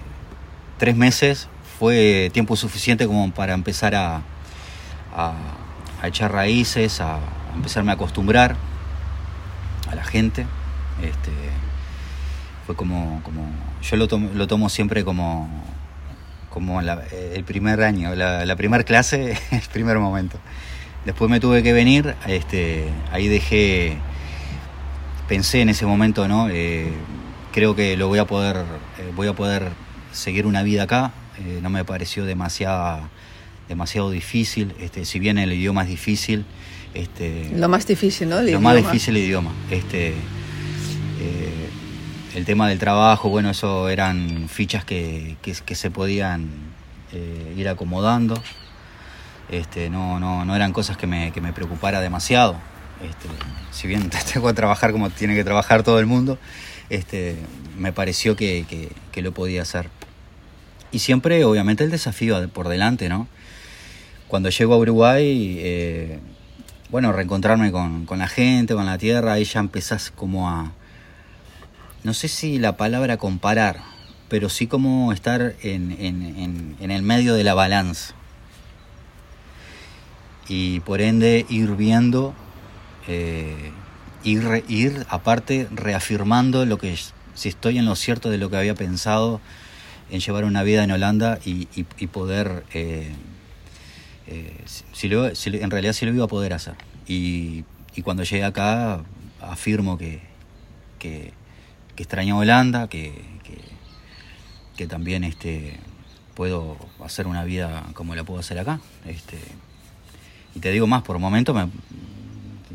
tres 0.80 0.96
meses 0.96 1.48
fue 1.82 2.30
tiempo 2.32 2.56
suficiente 2.56 3.08
como 3.08 3.32
para 3.32 3.56
empezar 3.56 3.96
a, 3.96 4.22
a 5.16 5.34
echar 6.08 6.32
raíces, 6.32 7.02
a 7.02 7.18
empezarme 7.56 7.90
a 7.90 7.96
acostumbrar 7.96 8.56
a 9.90 9.96
la 9.96 10.04
gente. 10.04 10.46
Este, 11.02 11.32
fue 12.68 12.76
como, 12.76 13.24
como 13.24 13.48
yo 13.82 13.98
lo 13.98 14.08
tomo, 14.08 14.30
lo 14.36 14.46
tomo 14.46 14.70
siempre 14.70 15.04
como, 15.04 15.50
como 16.52 16.82
el 16.82 17.44
primer 17.46 17.82
año, 17.82 18.14
la, 18.14 18.46
la 18.46 18.56
primera 18.56 18.84
clase, 18.84 19.36
el 19.52 19.70
primer 19.74 19.98
momento. 19.98 20.38
Después 21.04 21.32
me 21.32 21.40
tuve 21.40 21.64
que 21.64 21.74
venir, 21.74 22.16
este, 22.28 22.90
ahí 23.12 23.28
dejé, 23.28 23.98
pensé 25.28 25.62
en 25.62 25.70
ese 25.70 25.88
momento, 25.88 26.28
¿no? 26.28 26.48
Eh, 26.48 26.94
creo 27.52 27.76
que 27.76 27.98
lo 27.98 28.08
voy 28.08 28.20
a 28.20 28.26
poder, 28.26 28.58
eh, 29.00 29.12
voy 29.16 29.30
a 29.30 29.34
poder 29.34 29.70
seguir 30.12 30.46
una 30.46 30.62
vida 30.62 30.84
acá. 30.84 31.12
Eh, 31.40 31.60
no 31.62 31.70
me 31.70 31.86
pareció 31.86 32.26
demasiado, 32.26 33.10
demasiado 33.70 34.12
difícil. 34.12 34.74
Este, 34.80 35.06
si 35.06 35.20
bien 35.20 35.38
el 35.38 35.54
idioma 35.54 35.84
es 35.84 35.90
difícil, 35.90 36.46
este, 36.94 37.50
lo 37.56 37.70
más 37.70 37.88
difícil, 37.88 38.30
¿no? 38.30 38.42
lo 38.42 38.62
más 38.62 38.76
difícil 38.76 39.16
el 39.16 39.24
idioma. 39.24 39.52
Este, 39.70 40.10
eh, 40.10 41.70
el 42.36 42.46
tema 42.46 42.68
del 42.68 42.80
trabajo, 42.80 43.30
bueno, 43.30 43.50
eso 43.50 43.90
eran 43.90 44.48
fichas 44.50 44.84
que, 44.86 45.38
se 45.74 45.92
podían 45.92 46.50
eh, 47.14 47.54
ir 47.58 47.70
acomodando. 47.70 48.42
Este, 49.50 49.90
no, 49.90 50.20
no, 50.20 50.46
no 50.46 50.56
eran 50.56 50.72
cosas 50.72 50.98
que 50.98 51.08
me, 51.08 51.32
que 51.32 51.42
me 51.42 51.54
preocupara 51.54 52.00
demasiado. 52.02 52.56
Este, 53.04 53.28
si 53.72 53.88
bien 53.88 54.10
tengo 54.34 54.48
que 54.48 54.54
trabajar 54.54 54.92
como 54.92 55.10
tiene 55.10 55.36
que 55.36 55.44
trabajar 55.44 55.84
todo 55.84 56.00
el 56.00 56.06
mundo, 56.06 56.38
este, 56.90 57.38
me 57.78 57.94
pareció 57.94 58.36
que, 58.36 58.92
lo 59.16 59.32
podía 59.34 59.62
hacer. 59.62 59.90
Y 60.92 61.00
siempre, 61.00 61.44
obviamente, 61.46 61.84
el 61.84 61.92
desafío 61.92 62.50
por 62.50 62.68
delante, 62.68 63.10
¿no? 63.10 63.28
Cuando 64.28 64.50
llego 64.50 64.74
a 64.74 64.78
Uruguay, 64.78 65.58
eh, 65.60 66.20
bueno, 66.90 67.12
reencontrarme 67.14 67.72
con, 67.72 68.06
con, 68.06 68.20
la 68.20 68.28
gente, 68.28 68.74
con 68.74 68.86
la 68.86 68.98
tierra, 68.98 69.34
ahí 69.34 69.46
ya 69.46 69.60
empezás 69.60 70.12
como 70.12 70.50
a, 70.50 70.74
no 72.04 72.14
sé 72.14 72.28
si 72.28 72.58
la 72.58 72.78
palabra 72.78 73.18
comparar, 73.18 73.82
pero 74.28 74.50
sí 74.50 74.66
como 74.66 75.14
estar 75.14 75.56
en, 75.62 75.92
en, 76.80 76.92
el 76.92 77.02
medio 77.04 77.36
de 77.36 77.44
la 77.44 77.54
balanza. 77.54 78.16
Y 80.48 80.80
por 80.80 81.00
ende 81.00 81.46
ir 81.48 81.76
viendo, 81.76 82.34
eh, 83.08 83.72
ir, 84.24 84.64
ir 84.68 85.06
aparte 85.10 85.68
reafirmando 85.72 86.66
lo 86.66 86.78
que 86.78 86.98
si 87.36 87.50
estoy 87.50 87.78
en 87.78 87.86
lo 87.86 87.96
cierto 87.96 88.30
de 88.30 88.38
lo 88.38 88.50
que 88.50 88.58
había 88.58 88.74
pensado 88.74 89.42
en 90.12 90.20
llevar 90.20 90.44
una 90.44 90.62
vida 90.63 90.84
en 90.84 90.91
Holanda 90.91 91.39
y, 91.46 91.65
poder, 92.08 92.65
eh, 92.74 93.12
eh, 94.27 94.63
si, 94.91 95.08
en 95.12 95.72
realidad 95.72 95.94
sí 95.94 96.06
lo 96.06 96.13
iba 96.13 96.25
a 96.25 96.27
poder 96.27 96.53
hacer. 96.53 96.75
Y, 97.08 97.63
cuando 98.03 98.24
llegué 98.24 98.44
acá 98.44 99.01
afirmo 99.41 99.98
que, 99.98 100.22
que 100.98 101.34
extraño 101.98 102.39
Holanda, 102.39 102.88
que, 102.88 103.13
que, 104.75 104.88
también 104.88 105.24
este, 105.24 105.77
puedo 106.34 106.75
hacer 107.06 107.27
una 107.27 107.44
vida 107.44 107.84
como 107.94 108.15
la 108.15 108.24
puedo 108.24 108.39
hacer 108.39 108.58
acá. 108.58 108.80
Este, 109.06 109.38
y 110.56 110.60
te 110.60 110.72
digo 110.72 110.88
más, 110.88 111.03
por 111.03 111.18
un 111.18 111.22
momento, 111.22 111.53
me, 111.53 111.70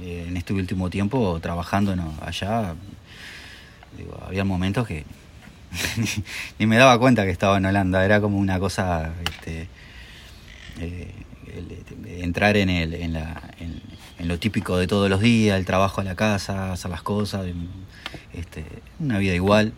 en 0.01 0.37
este 0.37 0.53
último 0.53 0.89
tiempo 0.89 1.41
trabajando 1.41 1.93
allá, 2.21 2.77
había 4.25 4.45
momentos 4.45 4.87
que 4.87 5.05
ni, 6.59 6.67
me 6.67 6.77
daba 6.77 6.99
cuenta 6.99 7.25
que 7.25 7.31
estaba 7.31 7.59
en 7.59 7.67
Holanda, 7.67 8.05
era 8.05 8.21
como 8.21 8.39
una 8.39 8.59
cosa, 8.59 9.13
este, 9.25 9.69
eh, 10.81 11.13
entrar 12.19 12.57
en, 12.57 12.71
el, 12.71 12.95
en, 12.95 13.13
la, 13.13 13.43
en, 13.59 14.29
lo 14.29 14.39
típico 14.39 14.77
de 14.79 14.87
todos 14.87 15.09
los 15.09 15.21
días, 15.21 15.59
el 15.59 15.65
trabajo 15.65 16.01
a 16.01 16.05
la 16.05 16.15
casa, 16.15 16.73
hacer 16.73 16.91
las 16.91 17.03
cosas, 17.03 17.47
este, 18.33 18.65
una 18.99 19.19
vida 19.19 19.35
igual, 19.35 19.73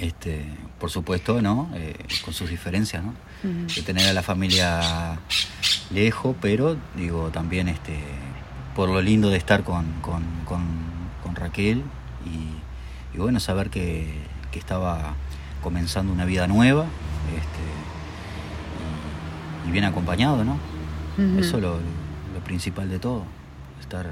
este, 0.00 0.44
por 0.78 0.90
supuesto, 0.90 1.42
¿no? 1.42 1.70
Eh, 1.74 1.94
con 2.24 2.32
sus 2.32 2.50
diferencias, 2.50 3.02
¿no? 3.02 3.14
De 3.42 3.82
tener 3.82 4.08
a 4.08 4.12
la 4.12 4.22
familia 4.22 5.18
lejos, 5.90 6.36
pero 6.40 6.76
digo, 6.96 7.30
también 7.30 7.68
este, 7.68 7.98
por 8.74 8.88
lo 8.88 9.00
lindo 9.00 9.30
de 9.30 9.36
estar 9.36 9.64
con, 9.64 9.86
con, 10.02 10.38
Raquel 11.34 11.84
y, 13.14 13.18
bueno, 13.18 13.38
saber 13.38 13.70
que, 13.70 14.12
que, 14.58 14.60
estaba 14.60 15.14
comenzando 15.62 16.12
una 16.12 16.24
vida 16.24 16.46
nueva 16.46 16.86
este, 17.36 17.62
y, 19.68 19.70
bien 19.70 19.84
acompañado, 19.84 20.44
¿no? 20.44 20.58
Eso 21.38 21.56
es 21.56 21.62
lo, 21.62 21.74
lo 21.74 22.44
principal 22.44 22.88
de 22.88 22.98
todo, 22.98 23.24
estar 23.80 24.06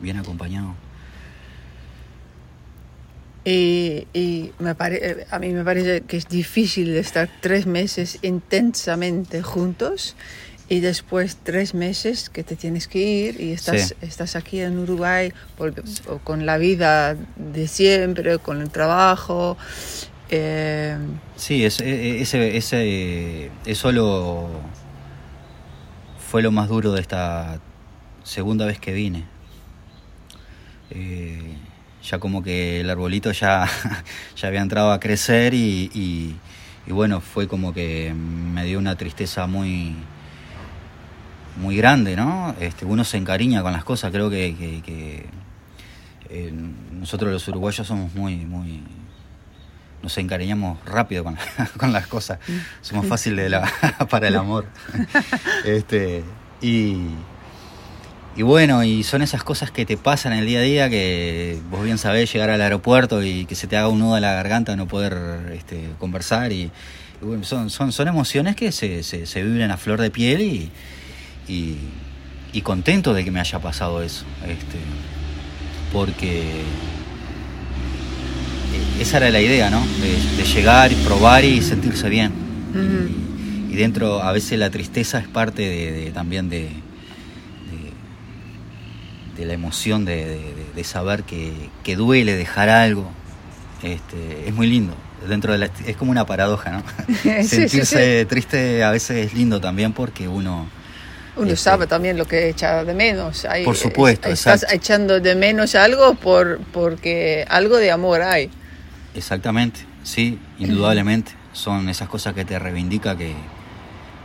bien 0.00 0.16
acompañado. 0.16 0.74
Y, 3.44 4.52
me 4.58 4.74
pare, 4.74 5.26
a 5.30 5.38
mí 5.38 5.48
me 5.50 5.64
parece 5.64 6.02
que 6.02 6.16
es 6.16 6.28
difícil 6.28 6.94
estar 6.96 7.28
tres 7.40 7.66
meses 7.66 8.18
intensamente 8.22 9.42
juntos 9.42 10.14
y 10.70 10.78
después 10.78 11.36
tres 11.42 11.74
meses 11.74 12.30
que 12.30 12.44
te 12.44 12.54
tienes 12.54 12.86
que 12.86 13.00
ir 13.00 13.40
y 13.40 13.50
estás, 13.50 13.96
estás 14.00 14.36
aquí 14.36 14.60
en 14.60 14.78
Uruguay 14.78 15.32
con 16.22 16.46
la 16.46 16.58
vida 16.58 17.16
de 17.34 17.66
siempre, 17.66 18.38
con 18.38 18.62
el 18.62 18.70
trabajo. 18.70 19.58
Eh... 20.30 20.96
Sí, 21.34 21.64
ese, 21.64 22.20
ese, 22.22 22.56
ese, 22.56 23.50
eso 23.66 23.90
lo, 23.90 24.48
fue 26.30 26.40
lo 26.40 26.52
más 26.52 26.68
duro 26.68 26.92
de 26.92 27.00
esta 27.00 27.58
segunda 28.22 28.64
vez 28.64 28.78
que 28.78 28.92
vine. 28.92 29.24
Eh, 30.90 31.56
ya 32.04 32.20
como 32.20 32.44
que 32.44 32.80
el 32.80 32.90
arbolito 32.90 33.32
ya, 33.32 33.68
ya 34.36 34.46
había 34.46 34.60
entrado 34.60 34.92
a 34.92 35.00
crecer 35.00 35.52
y, 35.52 36.36
bueno, 36.86 37.20
fue 37.20 37.48
como 37.48 37.74
que 37.74 38.14
me 38.14 38.64
dio 38.64 38.78
una 38.78 38.94
tristeza 38.94 39.48
muy, 39.48 39.96
muy 41.60 41.76
grande, 41.76 42.16
¿no? 42.16 42.54
Este, 42.60 42.84
uno 42.84 43.04
se 43.04 43.16
encariña 43.16 43.62
con 43.62 43.72
las 43.72 43.84
cosas, 43.84 44.10
creo 44.10 44.30
que, 44.30 45.26
eh, 46.28 46.52
nosotros 46.92 47.32
los 47.32 47.46
uruguayos 47.48 47.86
somos 47.86 48.14
muy, 48.14 48.36
muy, 48.36 48.82
nos 50.02 50.16
encariñamos 50.18 50.78
rápido 50.84 51.24
con, 51.24 51.36
con 51.76 51.92
las 51.92 52.06
cosas, 52.06 52.38
somos 52.80 53.06
fáciles 53.06 53.52
para 54.10 54.28
el 54.28 54.36
amor. 54.36 54.66
este, 55.64 56.24
y 56.60 57.08
y 58.36 58.42
bueno, 58.42 58.84
y 58.84 59.02
son 59.02 59.22
esas 59.22 59.42
cosas 59.42 59.70
que 59.72 59.84
te 59.84 59.96
pasan 59.96 60.32
en 60.32 60.38
el 60.40 60.46
día 60.46 60.60
a 60.60 60.62
día 60.62 60.88
que 60.90 61.60
vos 61.68 61.82
bien 61.82 61.98
sabés 61.98 62.32
llegar 62.32 62.48
al 62.48 62.62
aeropuerto 62.62 63.22
y 63.24 63.44
que 63.44 63.56
se 63.56 63.66
te 63.66 63.76
haga 63.76 63.88
un 63.88 63.98
nudo 63.98 64.16
en 64.16 64.22
la 64.22 64.32
garganta 64.32 64.76
no 64.76 64.86
poder 64.86 65.52
este, 65.52 65.90
conversar. 65.98 66.52
Y, 66.52 66.70
bueno, 67.20 67.44
son, 67.44 67.70
son, 67.70 67.90
son 67.92 68.08
emociones 68.08 68.54
que 68.54 68.70
se, 68.72 69.02
se, 69.02 69.42
viven 69.42 69.70
a 69.70 69.76
flor 69.76 70.00
de 70.00 70.10
piel 70.10 70.40
y, 70.42 70.70
y, 71.48 71.76
contento 72.62 73.14
de 73.14 73.24
que 73.24 73.30
me 73.30 73.40
haya 73.40 73.58
pasado 73.58 74.02
eso. 74.02 74.24
Este, 74.42 74.78
porque 75.92 76.62
esa 79.00 79.16
era 79.16 79.30
la 79.30 79.40
idea, 79.40 79.70
¿no? 79.70 79.80
De, 79.80 80.44
llegar 80.44 80.92
y 80.92 80.96
probar 80.96 81.44
y 81.44 81.62
sentirse 81.62 82.08
bien. 82.08 82.32
y, 83.70 83.74
dentro, 83.74 84.22
a 84.22 84.32
veces 84.32 84.58
la 84.58 84.70
tristeza 84.70 85.18
es 85.18 85.28
parte 85.28 85.62
de 85.62 86.10
también 86.12 86.48
de 86.50 86.68
de 89.40 89.46
la 89.46 89.54
emoción 89.54 90.04
de, 90.04 90.38
saber 90.84 91.24
que, 91.24 91.96
duele 91.96 92.36
dejar 92.36 92.68
algo. 92.68 93.10
Este, 93.82 94.48
es 94.48 94.54
muy 94.54 94.66
lindo. 94.66 94.94
Dentro 95.26 95.52
de 95.52 95.58
la, 95.58 95.70
es 95.86 95.96
como 95.96 96.10
una 96.10 96.26
paradoja, 96.26 96.72
¿no? 96.72 96.82
Sentirse 97.42 98.24
triste 98.26 98.84
a 98.84 98.90
veces 98.90 99.26
es 99.26 99.34
lindo 99.34 99.60
también 99.60 99.92
porque 99.92 100.28
uno... 100.28 100.68
Uno 101.36 101.46
este, 101.46 101.56
sabe 101.56 101.86
también 101.86 102.16
lo 102.16 102.26
que 102.26 102.48
echa 102.48 102.84
de 102.84 102.94
menos. 102.94 103.44
Hay, 103.44 103.64
por 103.64 103.76
supuesto, 103.76 104.28
Estás 104.28 104.66
echando 104.72 105.20
de 105.20 105.34
menos 105.34 105.74
algo 105.74 106.14
por, 106.14 106.60
porque 106.72 107.46
algo 107.48 107.76
de 107.76 107.90
amor 107.90 108.22
hay. 108.22 108.50
Exactamente, 109.14 109.80
sí, 110.02 110.38
indudablemente. 110.58 111.32
Son 111.52 111.88
esas 111.88 112.08
cosas 112.08 112.34
que 112.34 112.44
te 112.44 112.58
reivindica 112.58 113.16
que, 113.16 113.34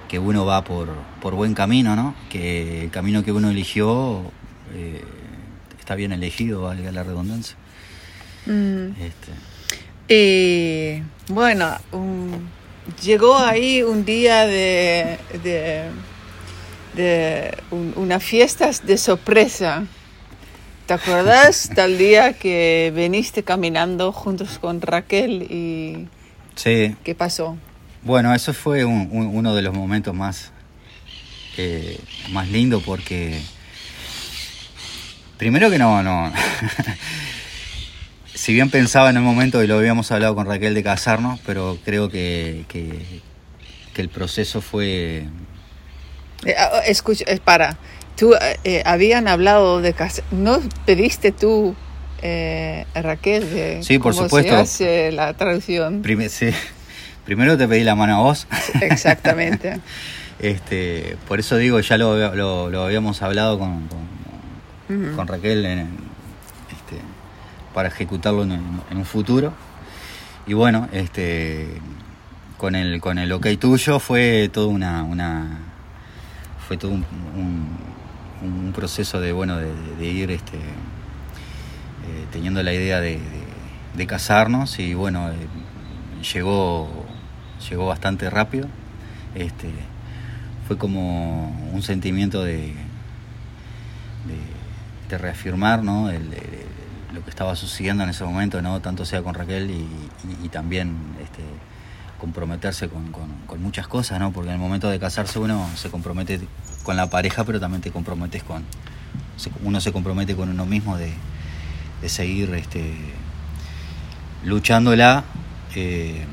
que 0.07 0.19
uno 0.19 0.45
va 0.45 0.63
por, 0.63 0.89
por 1.21 1.33
buen 1.33 1.53
camino, 1.53 1.95
¿no? 1.95 2.15
Que 2.29 2.83
el 2.83 2.91
camino 2.91 3.23
que 3.23 3.31
uno 3.31 3.49
eligió 3.49 4.21
eh, 4.75 5.03
está 5.79 5.95
bien 5.95 6.11
elegido, 6.11 6.61
valga 6.63 6.91
la 6.91 7.03
redundancia. 7.03 7.55
Mm. 8.45 8.89
Este. 8.99 9.31
Y 10.07 11.01
bueno, 11.31 11.77
llegó 13.03 13.37
ahí 13.37 13.81
un 13.81 14.05
día 14.05 14.45
de, 14.45 15.17
de, 15.43 15.85
una 17.71 18.19
fiesta 18.19 18.69
de 18.83 18.97
sorpresa. 18.97 19.85
¿Te 20.85 20.93
acuerdas 20.93 21.69
tal 21.75 21.97
día 21.97 22.33
que 22.33 22.93
viniste 22.95 23.43
caminando 23.43 24.11
juntos 24.11 24.59
con 24.59 24.81
Raquel 24.81 25.43
y 25.43 26.07
sí. 26.55 26.95
qué 27.03 27.15
pasó? 27.15 27.57
Bueno, 28.03 28.35
eso 28.35 28.53
fue 28.53 28.85
uno 28.85 29.55
de 29.55 29.61
los 29.63 29.73
momentos 29.73 30.13
más, 30.13 30.51
eh, 31.57 31.99
más 32.29 32.47
lindos 32.49 32.83
porque 32.83 33.41
Primero 35.37 35.69
que 35.69 35.77
no, 35.77 36.01
no. 36.01 36.31
si 38.33 38.53
bien 38.53 38.69
pensaba 38.69 39.09
en 39.09 39.17
el 39.17 39.23
momento 39.23 39.61
y 39.61 39.67
lo 39.67 39.77
habíamos 39.77 40.11
hablado 40.11 40.33
con 40.33 40.47
Raquel 40.47 40.73
de 40.73 40.83
casarnos, 40.83 41.39
pero 41.45 41.77
creo 41.83 42.09
que, 42.09 42.63
que, 42.69 43.21
el 43.95 44.09
proceso 44.09 44.61
fue. 44.61 45.25
Eh, 46.45 46.55
ah, 46.57 46.71
oh, 46.73 46.81
escucha, 46.85 47.25
eh, 47.27 47.39
para. 47.43 47.77
Tú 48.15 48.33
eh, 48.63 48.81
habían 48.85 49.27
hablado 49.27 49.81
de 49.81 49.93
casar. 49.93 50.23
¿No 50.31 50.61
pediste 50.85 51.31
tú, 51.33 51.75
Raquel, 52.93 53.49
de 53.53 53.83
sí, 53.83 53.99
por 53.99 54.13
supuesto. 54.13 54.63
la 55.11 55.33
traducción? 55.33 56.01
sí. 56.29 56.49
Primero 57.25 57.57
te 57.57 57.67
pedí 57.67 57.83
la 57.83 57.95
mano 57.95 58.17
a 58.17 58.19
vos. 58.19 58.47
Exactamente. 58.81 59.79
este, 60.39 61.17
por 61.27 61.39
eso 61.39 61.57
digo, 61.57 61.79
ya 61.79 61.97
lo, 61.97 62.35
lo, 62.69 62.83
habíamos 62.83 63.21
hablado 63.23 63.57
con 63.57 63.89
con 65.15 65.27
Raquel 65.27 65.65
este, 65.65 67.01
para 67.73 67.87
ejecutarlo 67.87 68.43
en, 68.43 68.79
un 68.91 69.05
futuro. 69.05 69.53
Y 70.45 70.53
bueno, 70.53 70.87
este, 70.91 71.81
con 72.57 72.75
el 72.75 73.01
con 73.01 73.17
el 73.17 73.31
ok 73.31 73.47
tuyo 73.59 73.99
fue 73.99 74.49
todo 74.53 74.67
una, 74.67 75.03
una 75.03 75.64
fue 76.67 76.77
todo 76.77 76.91
un, 76.91 77.05
proceso 78.73 79.21
de 79.21 79.31
bueno 79.31 79.57
de, 79.57 80.05
ir 80.05 80.29
este, 80.29 80.57
eh, 80.57 82.25
teniendo 82.31 82.61
la 82.61 82.73
idea 82.73 82.99
de, 82.99 83.19
casarnos 84.07 84.77
y 84.79 84.93
bueno 84.93 85.29
eh, 85.29 85.33
llegó 86.33 86.89
llegó 87.69 87.87
bastante 87.87 88.29
rápido 88.29 88.67
este 89.33 89.69
fue 90.67 90.77
como 90.77 91.49
un 91.71 91.81
sentimiento 91.81 92.43
de 92.43 92.73
de 95.09 95.17
reafirmar 95.17 95.83
lo 95.83 97.23
que 97.23 97.29
estaba 97.29 97.55
sucediendo 97.55 98.03
en 98.03 98.09
ese 98.09 98.23
momento, 98.23 98.61
¿no? 98.61 98.81
tanto 98.81 99.05
sea 99.05 99.21
con 99.21 99.33
Raquel 99.33 99.71
y, 99.71 100.49
también 100.49 100.95
este, 101.21 101.43
comprometerse 102.19 102.89
con, 102.89 103.61
muchas 103.61 103.87
cosas, 103.87 104.19
¿no? 104.19 104.31
porque 104.31 104.49
en 104.49 104.55
el 104.55 104.61
momento 104.61 104.89
de 104.89 104.99
casarse 104.99 105.39
uno 105.39 105.69
se 105.75 105.89
compromete 105.89 106.39
con 106.83 106.95
la 106.95 107.09
pareja, 107.09 107.43
pero 107.43 107.59
también 107.59 107.81
te 107.81 107.91
comprometes 107.91 108.43
con, 108.43 108.63
uno 109.63 109.81
se 109.81 109.91
compromete 109.91 110.35
con 110.35 110.49
uno 110.49 110.65
mismo 110.65 110.97
de, 110.97 111.13
seguir 112.07 112.53
este, 112.53 112.93
luchándola. 114.43 115.23
Eh, 115.75 116.23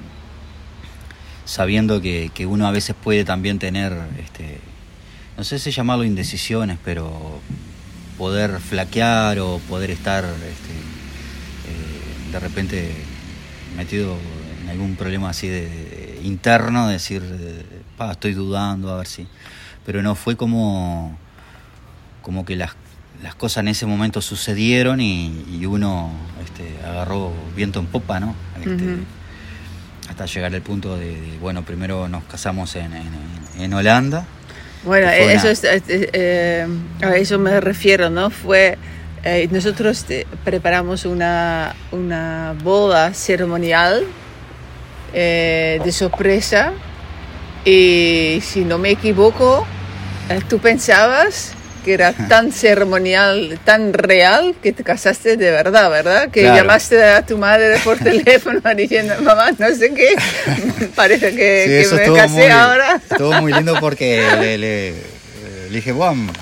sabiendo 1.45 2.01
que, 2.01 2.31
uno 2.47 2.67
a 2.67 2.71
veces 2.71 2.97
puede 3.01 3.25
también 3.25 3.59
tener, 3.59 3.93
este, 4.19 4.59
no 5.37 5.45
sé 5.45 5.59
si 5.59 5.71
llamarlo 5.71 6.05
indecisiones, 6.05 6.79
pero 6.85 7.41
poder 8.17 8.59
flaquear 8.61 9.39
o 9.41 9.59
poder 9.69 9.91
estar 9.91 10.25
este, 10.25 10.73
eh, 11.69 12.33
de 12.33 12.41
repente 12.41 12.95
metido 13.77 14.17
algún 14.73 14.97
problema 14.97 15.31
así 15.31 15.49
de, 15.49 16.21
interno, 16.25 16.89
decir, 16.89 17.23
pa, 17.97 18.13
estoy 18.13 18.35
dudando, 18.35 18.91
a 18.93 18.99
ver 18.99 19.07
si. 19.07 19.27
Pero 19.87 20.03
no, 20.03 20.15
fue 20.15 20.37
como, 20.37 21.17
como 22.23 22.45
que 22.45 22.57
las, 22.57 22.73
las 23.23 23.35
cosas 23.35 23.63
en 23.63 23.69
ese 23.69 23.87
momento 23.87 24.21
sucedieron 24.21 25.01
y, 25.01 25.65
uno 25.67 26.11
este, 26.45 26.85
agarró 26.85 27.33
viento 27.57 27.81
en 27.81 27.87
popa, 27.87 28.21
¿no? 28.21 28.35
Este, 28.59 28.97
hasta 30.09 30.27
llegar 30.27 30.55
al 30.55 30.63
punto 30.63 30.97
de, 30.97 31.39
bueno, 31.41 31.65
primero 31.65 32.09
nos 32.09 32.25
casamos 32.25 32.77
en, 32.77 32.93
en 33.59 33.73
Holanda 33.73 34.27
bueno, 34.85 35.09
eso 35.11 35.49
es, 35.49 35.63
eh, 35.65 36.67
a 37.03 37.17
eso 37.17 37.39
me 37.39 37.61
refiero, 37.61 38.11
¿no? 38.11 38.31
Fue, 38.31 38.77
eh, 39.23 39.49
nosotros 39.51 40.05
preparamos 40.45 41.05
una, 41.05 41.77
una 41.93 42.57
boda 42.65 43.15
ceremonial 43.15 44.05
eh, 45.13 45.81
de 45.85 45.93
sorpresa 45.93 46.73
y 47.65 48.41
si 48.43 48.65
no 48.65 48.79
me 48.79 48.91
equivoco, 48.91 49.67
tú 50.49 50.59
pensabas 50.59 51.55
que 51.85 51.95
era 51.95 52.13
tan 52.29 52.53
ceremonial, 52.53 53.59
tan 53.65 53.93
real, 53.93 54.55
que 54.63 54.73
te 54.73 54.85
casaste 54.85 55.37
de 55.37 55.51
verdad, 55.51 55.91
¿verdad? 55.91 56.31
Que 56.31 56.43
llamaste 56.43 57.03
a 57.03 57.25
tu 57.25 57.39
madre 57.39 57.79
por 57.85 57.99
teléfono 58.03 58.61
diciendo, 58.77 59.15
mamá, 59.23 59.51
no 59.59 59.75
sé 59.75 59.93
qué, 59.95 60.15
parece 60.95 61.35
que, 61.35 61.87
me 61.93 62.15
casé 62.15 62.51
ahora. 62.51 63.01
Estuvo 63.11 63.33
muy 63.41 63.53
lindo 63.53 63.77
porque 63.81 64.25
le, 64.41 64.59
le, 64.59 64.95
dije, 65.71 65.93
bueno, 65.93 66.33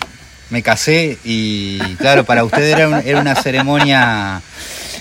me 0.51 0.63
casé 0.63 1.19
y 1.25 1.79
claro, 1.97 2.25
para 2.25 2.45
usted 2.45 2.63
era, 2.63 3.01
era 3.01 3.21
una 3.21 3.35
ceremonia 3.37 4.43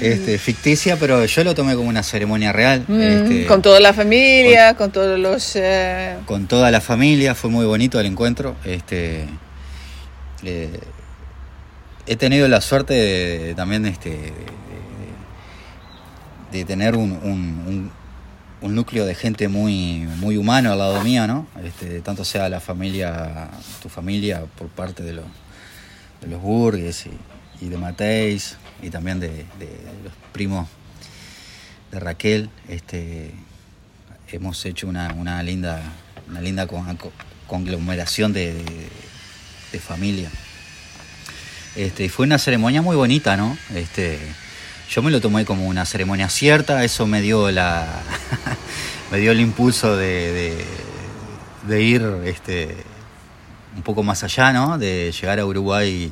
este, 0.01 0.37
ficticia, 0.37 0.97
pero 0.97 1.25
yo 1.25 1.43
lo 1.43 1.55
tomé 1.55 1.75
como 1.75 1.89
una 1.89 2.03
ceremonia 2.03 2.51
real. 2.51 2.85
Mm, 2.87 3.01
este, 3.01 3.45
con 3.45 3.61
toda 3.61 3.79
la 3.79 3.93
familia, 3.93 4.75
con, 4.75 4.91
todos 4.91 5.19
los... 5.19 5.55
Eh, 5.55 6.15
con 6.25 6.47
toda 6.47 6.71
la 6.71 6.81
familia, 6.81 7.35
fue 7.35 7.49
muy 7.49 7.65
bonito 7.65 7.99
el 7.99 8.05
encuentro. 8.05 8.55
Este, 8.63 9.25
eh, 10.43 10.79
he 12.05 12.15
tenido 12.15 12.47
la 12.47 12.61
suerte 12.61 12.93
de, 12.93 13.55
también 13.55 13.85
este, 13.85 14.33
de, 16.51 16.65
tener 16.65 16.95
un, 16.95 17.91
núcleo 18.61 19.05
de 19.05 19.15
gente 19.15 19.47
muy, 19.47 20.07
muy 20.17 20.37
humano 20.37 20.71
al 20.71 20.79
lado 20.79 21.03
mío, 21.03 21.27
¿no? 21.27 21.47
Este, 21.63 22.01
tanto 22.01 22.25
sea 22.25 22.49
la 22.49 22.59
familia, 22.59 23.49
tu 23.81 23.89
familia 23.89 24.43
por 24.57 24.67
parte 24.67 25.03
de, 25.03 25.13
los 25.13 25.25
de 26.21 26.27
los 26.27 26.41
Burgues 26.41 27.05
y, 27.05 27.65
y 27.65 27.69
de 27.69 27.77
Mateis, 27.77 28.57
y 28.81 28.89
también 28.89 29.19
de, 29.19 29.45
los 30.03 30.13
primos 30.31 30.67
de 31.91 31.99
Raquel. 31.99 32.49
Este, 32.67 33.31
hemos 34.31 34.65
hecho 34.65 34.87
una, 34.87 35.43
linda, 35.43 35.81
una 36.29 36.41
linda 36.41 36.67
conglomeración 37.47 38.33
de, 38.33 38.63
familia. 39.79 40.29
Este, 41.75 42.09
fue 42.09 42.25
una 42.25 42.39
ceremonia 42.39 42.81
muy 42.81 42.95
bonita, 42.95 43.37
¿no? 43.37 43.57
Este, 43.75 44.19
yo 44.89 45.03
me 45.03 45.11
lo 45.11 45.21
tomé 45.21 45.45
como 45.45 45.67
una 45.67 45.85
ceremonia 45.85 46.27
cierta, 46.29 46.83
eso 46.83 47.05
me 47.05 47.21
dio 47.21 47.51
la 47.51 47.87
me 49.11 49.19
dio 49.19 49.31
el 49.31 49.39
impulso 49.39 49.95
de, 49.95 50.65
de, 51.67 51.81
ir 51.81 52.01
este, 52.25 52.75
un 53.75 53.83
poco 53.83 54.01
más 54.01 54.23
allá, 54.23 54.51
¿no? 54.51 54.79
De 54.79 55.11
llegar 55.11 55.39
a 55.39 55.45
Uruguay 55.45 56.11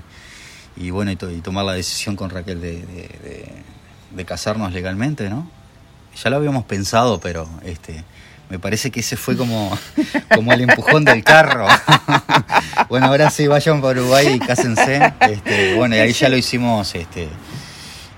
bueno, 0.91 1.11
y, 1.11 1.15
tomar 1.15 1.65
la 1.65 1.73
decisión 1.73 2.15
con 2.15 2.29
Raquel 2.29 2.61
de, 2.61 4.25
casarnos 4.25 4.73
legalmente, 4.73 5.29
¿no? 5.29 5.49
Ya 6.21 6.29
lo 6.29 6.37
habíamos 6.37 6.65
pensado, 6.65 7.19
pero 7.19 7.47
este 7.63 8.03
me 8.49 8.59
parece 8.59 8.91
que 8.91 9.01
ese 9.01 9.17
fue 9.17 9.35
como, 9.35 9.77
como 10.33 10.53
el 10.53 10.61
empujón 10.61 11.03
del 11.03 11.23
carro. 11.23 11.67
bueno, 12.89 13.07
ahora 13.07 13.29
sí, 13.29 13.47
vayan 13.47 13.81
para 13.81 13.99
Uruguay 13.99 14.27
y 14.35 14.39
cásense. 14.39 15.13
Este, 15.19 15.75
bueno, 15.75 15.95
y 15.95 15.99
ahí 15.99 16.13
ya 16.13 16.29
lo 16.29 16.37
hicimos, 16.37 16.95
este, 16.95 17.27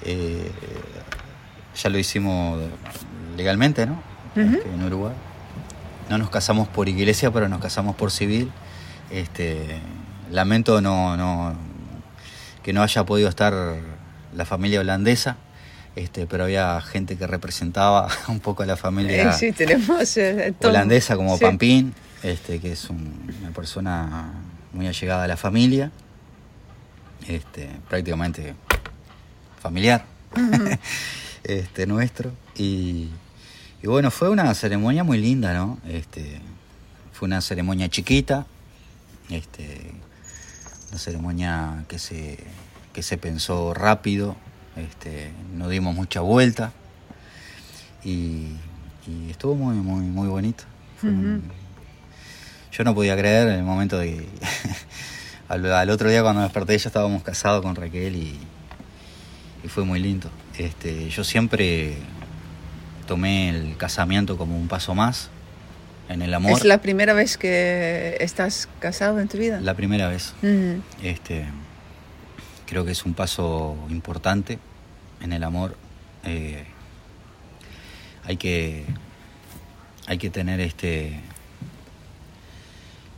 eh, 0.03 0.51
ya 1.75 1.89
lo 1.89 1.97
hicimos 1.97 2.61
legalmente, 3.35 3.85
¿no? 3.87 4.01
Este, 4.35 4.69
en 4.69 4.83
Uruguay. 4.83 5.13
No 6.09 6.17
nos 6.17 6.29
casamos 6.29 6.67
por 6.67 6.89
iglesia, 6.89 7.31
pero 7.31 7.49
nos 7.49 7.59
casamos 7.59 7.95
por 7.95 8.11
civil. 8.11 8.51
Este, 9.09 9.79
lamento 10.29 10.81
no, 10.81 11.17
no, 11.17 11.55
que 12.69 12.73
no 12.73 12.83
haya 12.83 13.03
podido 13.03 13.29
estar 13.29 13.77
la 14.35 14.45
familia 14.45 14.81
holandesa. 14.81 15.37
Este, 15.95 16.27
pero 16.27 16.43
había 16.43 16.79
gente 16.81 17.17
que 17.17 17.25
representaba 17.25 18.07
un 18.27 18.39
poco 18.41 18.61
a 18.61 18.67
la 18.67 18.77
familia 18.77 19.33
sí, 19.33 19.53
tenemos, 19.53 20.15
eh, 20.17 20.53
holandesa 20.61 21.15
como 21.15 21.39
Pampín, 21.39 21.95
este, 22.21 22.59
que 22.59 22.73
es 22.73 22.87
una 22.91 23.49
persona 23.55 24.33
muy 24.71 24.85
allegada 24.85 25.23
a 25.23 25.27
la 25.27 25.35
familia, 25.35 25.91
este, 27.27 27.71
prácticamente 27.89 28.53
familiar 29.59 30.05
este, 31.43 31.87
nuestro. 31.87 32.31
Y, 32.55 33.09
y, 33.81 33.87
bueno, 33.87 34.11
fue 34.11 34.29
una 34.29 34.53
ceremonia 34.53 35.03
muy 35.03 35.17
linda, 35.17 35.55
¿no? 35.55 35.79
Este, 35.89 36.39
fue 37.13 37.25
una 37.25 37.41
ceremonia 37.41 37.89
chiquita, 37.89 38.45
este, 39.31 39.91
una 40.89 40.99
ceremonia 40.99 41.85
que 41.87 41.99
se, 41.99 42.37
que 42.93 43.03
se 43.03 43.17
pensó 43.17 43.73
rápido, 43.73 44.35
este, 44.75 45.31
no 45.53 45.69
dimos 45.69 45.95
mucha 45.95 46.21
vuelta 46.21 46.71
y, 48.03 48.55
estuvo 49.29 49.55
muy, 49.55 49.75
muy, 49.75 50.05
muy 50.05 50.27
bonito. 50.27 50.63
yo 52.71 52.83
no 52.83 52.93
podía 52.93 53.17
creer 53.17 53.47
en 53.47 53.55
el 53.55 53.63
momento 53.63 53.97
de 53.97 54.17
que 54.17 54.27
al, 55.47 55.89
otro 55.89 56.09
día 56.09 56.21
cuando 56.21 56.41
me 56.41 56.43
desperté 56.43 56.77
ya 56.77 56.89
estábamos 56.89 57.23
casados 57.23 57.63
con 57.63 57.75
Raquel 57.75 58.15
y, 58.15 58.39
fue 59.67 59.83
muy 59.83 59.99
lindo. 59.99 60.29
Este, 60.57 61.09
yo 61.09 61.23
siempre 61.23 61.97
tomé 63.07 63.49
el 63.49 63.77
casamiento 63.77 64.37
como 64.37 64.57
un 64.57 64.67
paso 64.67 64.95
más 64.95 65.29
en 66.09 66.21
el 66.23 66.33
amor. 66.33 66.51
¿Es 66.51 66.65
la 66.65 66.81
primera 66.81 67.13
vez 67.13 67.37
que 67.37 68.17
estás 68.19 68.67
casado 68.79 69.19
en 69.19 69.27
tu 69.27 69.37
vida? 69.37 69.61
La 69.61 69.75
primera 69.75 70.09
vez. 70.09 70.33
este, 71.01 71.45
creo 72.65 72.83
que 72.83 72.91
es 72.91 73.05
un 73.05 73.13
paso 73.13 73.77
importante 73.89 74.59
en 75.21 75.31
el 75.31 75.43
amor. 75.43 75.77
Eh, 76.25 76.65
hay 78.25 78.37
que 78.37 78.85
hay 80.07 80.17
que 80.17 80.29
tener 80.29 80.59
este 80.59 81.19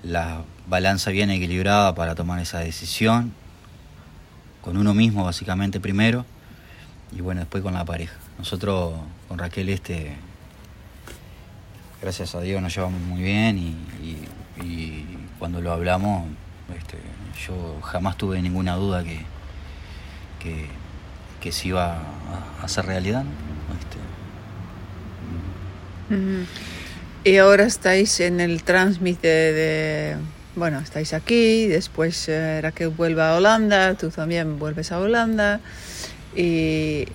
la 0.04 0.44
balanza 0.68 1.12
bien 1.12 1.32
equilibrada 1.32 1.96
para 1.96 2.16
tomar 2.16 2.40
esa 2.40 2.60
decisión 2.60 3.34
con 4.62 4.78
uno 4.78 4.94
mismo 4.94 5.24
básicamente 5.24 5.80
primero 5.80 6.26
y 7.12 7.22
bueno 7.22 7.42
después 7.42 7.64
con 7.64 7.74
la 7.74 7.86
pareja 7.86 8.16
nosotros 8.38 8.94
con 9.28 9.38
Raquel 9.38 9.70
este 9.70 10.16
gracias 12.02 12.34
a 12.36 12.42
Dios 12.42 12.62
nos 12.62 12.76
llevamos 12.76 13.00
muy 13.02 13.22
bien 13.22 13.58
y, 13.58 13.78
cuando 15.40 15.60
lo 15.60 15.72
hablamos, 15.72 16.28
este, 16.78 16.98
yo 17.48 17.80
jamás 17.82 18.16
tuve 18.16 18.40
ninguna 18.44 18.76
duda 18.76 19.04
que, 19.04 20.68
que, 21.42 21.52
se 21.52 21.70
iba 21.70 21.94
a 21.94 22.64
hacer 22.64 22.86
realidad. 22.86 23.24
Este, 26.10 27.32
y 27.32 27.38
ahora 27.38 27.64
estáis 27.64 28.20
en 28.20 28.40
el 28.40 28.62
tránsmite 28.62 29.28
de, 29.28 30.16
bueno, 30.56 30.80
estáis 30.80 31.14
aquí, 31.14 31.66
después 31.66 32.30
era 32.30 32.70
eh, 32.70 32.74
que 32.74 32.86
vuelva 32.86 33.32
a 33.32 33.38
Holanda, 33.38 33.96
tú 33.96 34.12
también 34.12 34.60
vuelves 34.60 34.92
a 34.92 35.00
Holanda 35.00 35.60
y 36.36 37.08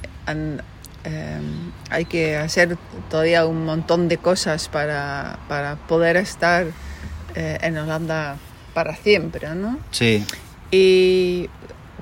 Em, 1.07 1.71
hay 1.89 2.05
que 2.05 2.37
hacer 2.37 2.77
todavía 3.09 3.47
un 3.47 3.65
montón 3.65 4.09
de 4.09 4.19
cosas 4.19 4.69
para, 4.69 5.39
para 5.47 5.77
poder 5.77 6.17
estar 6.17 6.67
eh, 7.37 7.59
en 7.63 7.79
Holanda 7.79 8.39
para 8.75 8.97
siempre, 8.97 9.55
¿no? 9.55 9.79
Sí. 9.93 10.25
¿Y 10.73 11.49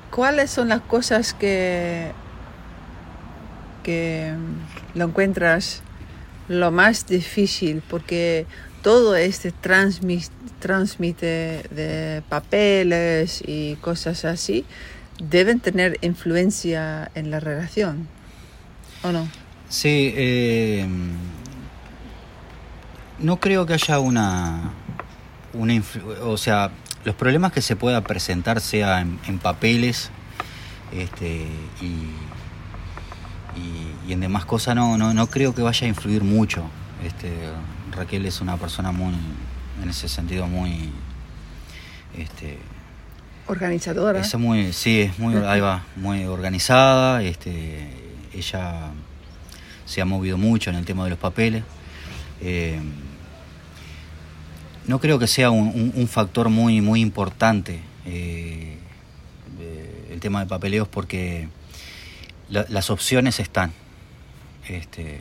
cuáles 0.09 0.49
son 0.49 0.69
las 0.69 0.81
cosas 0.81 1.35
que, 1.35 2.13
que 3.83 4.33
lo 4.95 5.05
encuentras 5.05 5.83
lo 6.47 6.71
más 6.71 7.05
difícil? 7.05 7.83
Porque 7.87 8.47
todo 8.81 9.15
este 9.15 9.51
transmite 9.51 11.61
de 11.69 12.23
papeles 12.27 13.43
y 13.45 13.75
cosas 13.75 14.25
así 14.25 14.65
deben 15.19 15.59
tener 15.59 15.99
influencia 16.01 17.11
en 17.13 17.29
la 17.29 17.39
relación. 17.39 18.14
¿O 19.05 19.11
no? 19.11 19.27
Sí, 19.69 20.13
eh, 20.15 20.87
no 23.19 23.39
creo 23.39 23.67
que 23.67 23.73
haya 23.73 23.99
una, 23.99 24.71
una 25.53 25.79
o 26.23 26.37
sea, 26.37 26.71
los 27.03 27.13
problemas 27.13 27.51
que 27.51 27.61
se 27.61 27.75
pueda 27.75 28.01
presentar 28.01 28.61
sea 28.61 29.01
en, 29.01 29.39
papeles 29.39 30.09
este, 30.91 31.45
y, 31.81 32.09
y, 34.07 34.13
en 34.13 34.21
demás 34.21 34.45
cosas 34.45 34.75
no, 34.75 34.97
no, 34.97 35.13
no 35.13 35.27
creo 35.27 35.53
que 35.53 35.61
vaya 35.61 35.85
a 35.85 35.87
influir 35.87 36.23
mucho. 36.23 36.63
Este, 37.03 37.31
Raquel 37.91 38.25
es 38.25 38.41
una 38.41 38.57
persona 38.57 38.91
muy, 38.91 39.13
en 39.83 39.89
ese 39.89 40.09
sentido, 40.09 40.47
muy... 40.47 40.89
Este, 42.17 42.57
organizadora. 43.45 44.19
Es 44.19 44.35
muy, 44.35 44.73
sí, 44.73 45.01
es 45.01 45.19
muy, 45.19 45.35
ahí 45.35 45.59
va, 45.59 45.83
muy 45.95 46.25
organizada, 46.25 47.21
este, 47.21 48.04
ella 48.35 48.91
se 49.85 50.01
ha 50.01 50.05
movido 50.05 50.37
mucho 50.37 50.69
en 50.69 50.75
el 50.75 50.85
tema 50.85 51.03
de 51.03 51.11
los 51.11 51.19
papeles. 51.19 51.63
Eh, 52.41 52.79
no 54.87 54.99
creo 54.99 55.17
que 55.17 55.27
sea 55.27 55.49
un, 55.49 56.07
factor 56.07 56.49
muy, 56.49 56.81
muy 56.81 57.01
importante 57.01 57.79
eh, 58.05 58.77
el 60.11 60.19
tema 60.19 60.41
de 60.41 60.45
papeleos 60.45 60.87
porque 60.87 61.49
las 62.49 62.89
opciones 62.89 63.39
están. 63.39 63.71
Este, 64.67 65.19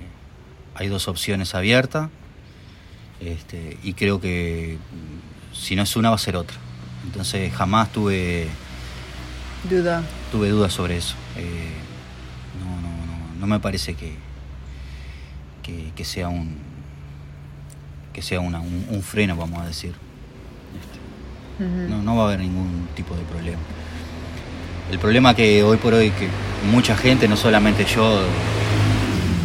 hay 0.75 0.89
dos 0.89 1.09
opciones 1.09 1.55
abiertas 1.55 2.09
este, 3.21 3.79
y 3.83 3.95
creo 3.95 4.21
que 4.21 4.79
si 5.53 5.77
no 5.77 5.83
es 5.83 5.97
una 5.97 6.11
va 6.11 6.17
a 6.17 6.19
ser 6.19 6.37
otra. 6.37 6.57
Entonces 7.05 7.53
jamás 7.53 7.93
tuve 7.93 8.49
Duda. 9.69 10.03
tuve 10.31 10.49
dudas 10.51 10.73
sobre 10.73 10.97
eso. 10.99 11.15
Eh, 11.37 11.84
no, 13.47 13.55
me 13.55 13.61
parece 13.61 13.95
que, 13.95 14.13
que, 15.63 15.91
que 15.95 16.05
sea 16.05 16.29
un 16.29 16.57
que 18.13 18.23
sea 18.23 18.39
una- 18.41 18.61
un, 18.61 18.87
un 18.91 19.03
freno, 19.03 19.37
vamos 19.37 19.61
a 19.61 19.67
decir. 19.67 19.93
Este, 20.81 21.65
no, 21.91 22.01
no 22.03 22.17
va 22.17 22.23
a 22.23 22.27
haber 22.27 22.41
ningún 22.41 22.89
tipo 22.95 23.15
de 23.17 23.23
problema. 23.23 23.59
El 24.91 24.99
problema 25.01 25.35
que 25.35 25.63
hoy 25.65 25.77
por 25.79 25.95
hoy 25.95 26.11
que 26.11 26.29
mucha 26.71 26.97
gente, 26.97 27.27
no 27.27 27.37
solamente 27.37 27.85
yo, 27.85 28.21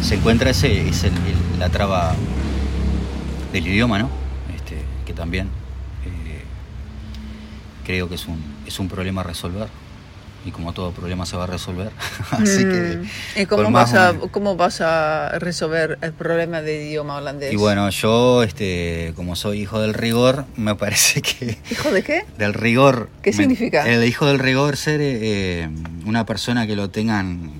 se 0.02 0.14
encuentra 0.14 0.50
ese 0.50 0.88
es 0.88 1.02
el- 1.04 1.12
el- 1.14 1.58
la 1.58 1.68
traba 1.68 2.14
del 3.52 3.66
idioma, 3.66 3.98
¿no? 3.98 4.08
Este, 4.54 4.76
que 5.04 5.12
también 5.12 5.48
eh, 6.06 6.42
creo 7.84 8.08
que 8.08 8.14
es 8.14 8.26
un, 8.28 8.38
es 8.66 8.78
un 8.78 8.88
problema 8.88 9.22
a 9.22 9.24
resolver. 9.24 9.68
Y 10.44 10.52
como 10.52 10.72
todo 10.72 10.90
problema 10.92 11.26
se 11.26 11.36
va 11.36 11.44
a 11.44 11.46
resolver. 11.46 11.90
Así 12.30 12.58
que. 12.64 12.98
Mm. 13.36 13.40
¿Y 13.42 13.46
cómo 13.46 13.70
vas, 13.70 13.92
a, 13.94 14.14
cómo 14.30 14.56
vas 14.56 14.80
a 14.80 15.38
resolver 15.38 15.98
el 16.00 16.12
problema 16.12 16.62
de 16.62 16.86
idioma 16.86 17.16
holandés? 17.16 17.52
Y 17.52 17.56
bueno, 17.56 17.90
yo, 17.90 18.42
este, 18.42 19.12
como 19.16 19.36
soy 19.36 19.60
hijo 19.60 19.80
del 19.80 19.92
rigor, 19.92 20.46
me 20.56 20.74
parece 20.76 21.20
que. 21.20 21.58
¿Hijo 21.70 21.90
de 21.90 22.02
qué? 22.02 22.24
Del 22.38 22.54
rigor. 22.54 23.10
¿Qué 23.22 23.30
me- 23.32 23.36
significa? 23.36 23.86
El 23.86 24.02
hijo 24.04 24.26
del 24.26 24.38
rigor 24.38 24.76
ser 24.78 25.00
eh, 25.02 25.68
una 26.06 26.24
persona 26.24 26.66
que 26.66 26.74
lo 26.76 26.88
tengan. 26.90 27.50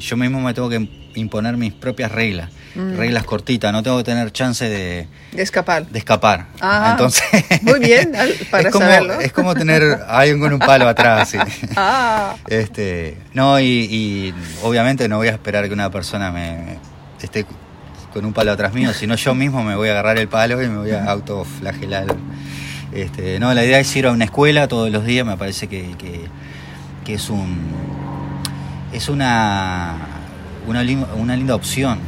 Yo 0.00 0.16
mismo 0.16 0.40
me 0.40 0.52
tengo 0.54 0.68
que 0.68 0.88
imponer 1.14 1.56
mis 1.56 1.72
propias 1.72 2.12
reglas. 2.12 2.50
Mm. 2.74 2.96
Reglas 2.96 3.24
cortitas, 3.24 3.72
no 3.72 3.82
tengo 3.82 3.96
que 3.98 4.04
tener 4.04 4.30
chance 4.32 4.68
de, 4.68 5.08
De 5.32 5.42
escapar. 5.42 5.86
de 5.86 5.98
escapar. 5.98 6.46
Ah, 6.60 6.88
Entonces. 6.92 7.24
muy 7.62 7.80
bien, 7.80 8.12
para 8.50 8.68
es 8.68 8.72
como, 8.72 8.84
saberlo. 8.84 9.20
Es 9.20 9.32
como 9.32 9.54
tener 9.54 9.82
a 10.06 10.18
alguien 10.18 10.40
con 10.40 10.52
un 10.52 10.58
palo 10.58 10.86
atrás. 10.88 11.30
sí. 11.30 11.38
Ah, 11.76 12.36
Este, 12.48 13.16
no, 13.32 13.58
y, 13.60 13.64
y 13.64 14.34
obviamente 14.62 15.08
no 15.08 15.16
voy 15.16 15.28
a 15.28 15.32
esperar 15.32 15.66
que 15.66 15.72
una 15.72 15.90
persona 15.90 16.30
me 16.30 16.78
esté 17.22 17.46
con 18.12 18.24
un 18.24 18.32
palo 18.32 18.52
atrás 18.52 18.72
mío, 18.74 18.92
sino 18.94 19.14
yo 19.16 19.34
mismo 19.34 19.62
me 19.62 19.74
voy 19.76 19.88
a 19.88 19.92
agarrar 19.92 20.18
el 20.18 20.28
palo 20.28 20.62
y 20.62 20.68
me 20.68 20.78
voy 20.78 20.90
a 20.90 21.04
autoflagelar. 21.04 22.06
Este, 22.92 23.38
no, 23.40 23.52
la 23.52 23.64
idea 23.64 23.78
es 23.78 23.94
ir 23.96 24.06
a 24.06 24.12
una 24.12 24.24
escuela 24.24 24.68
todos 24.68 24.90
los 24.90 25.04
días, 25.04 25.26
me 25.26 25.36
parece 25.36 25.66
que, 25.68 25.94
que, 25.98 26.26
que 27.04 27.14
es 27.14 27.28
un 27.28 27.58
es 28.96 29.08
una 29.08 29.94
una, 30.66 30.82
una 31.16 31.36
linda 31.36 31.54
opción 31.54 31.98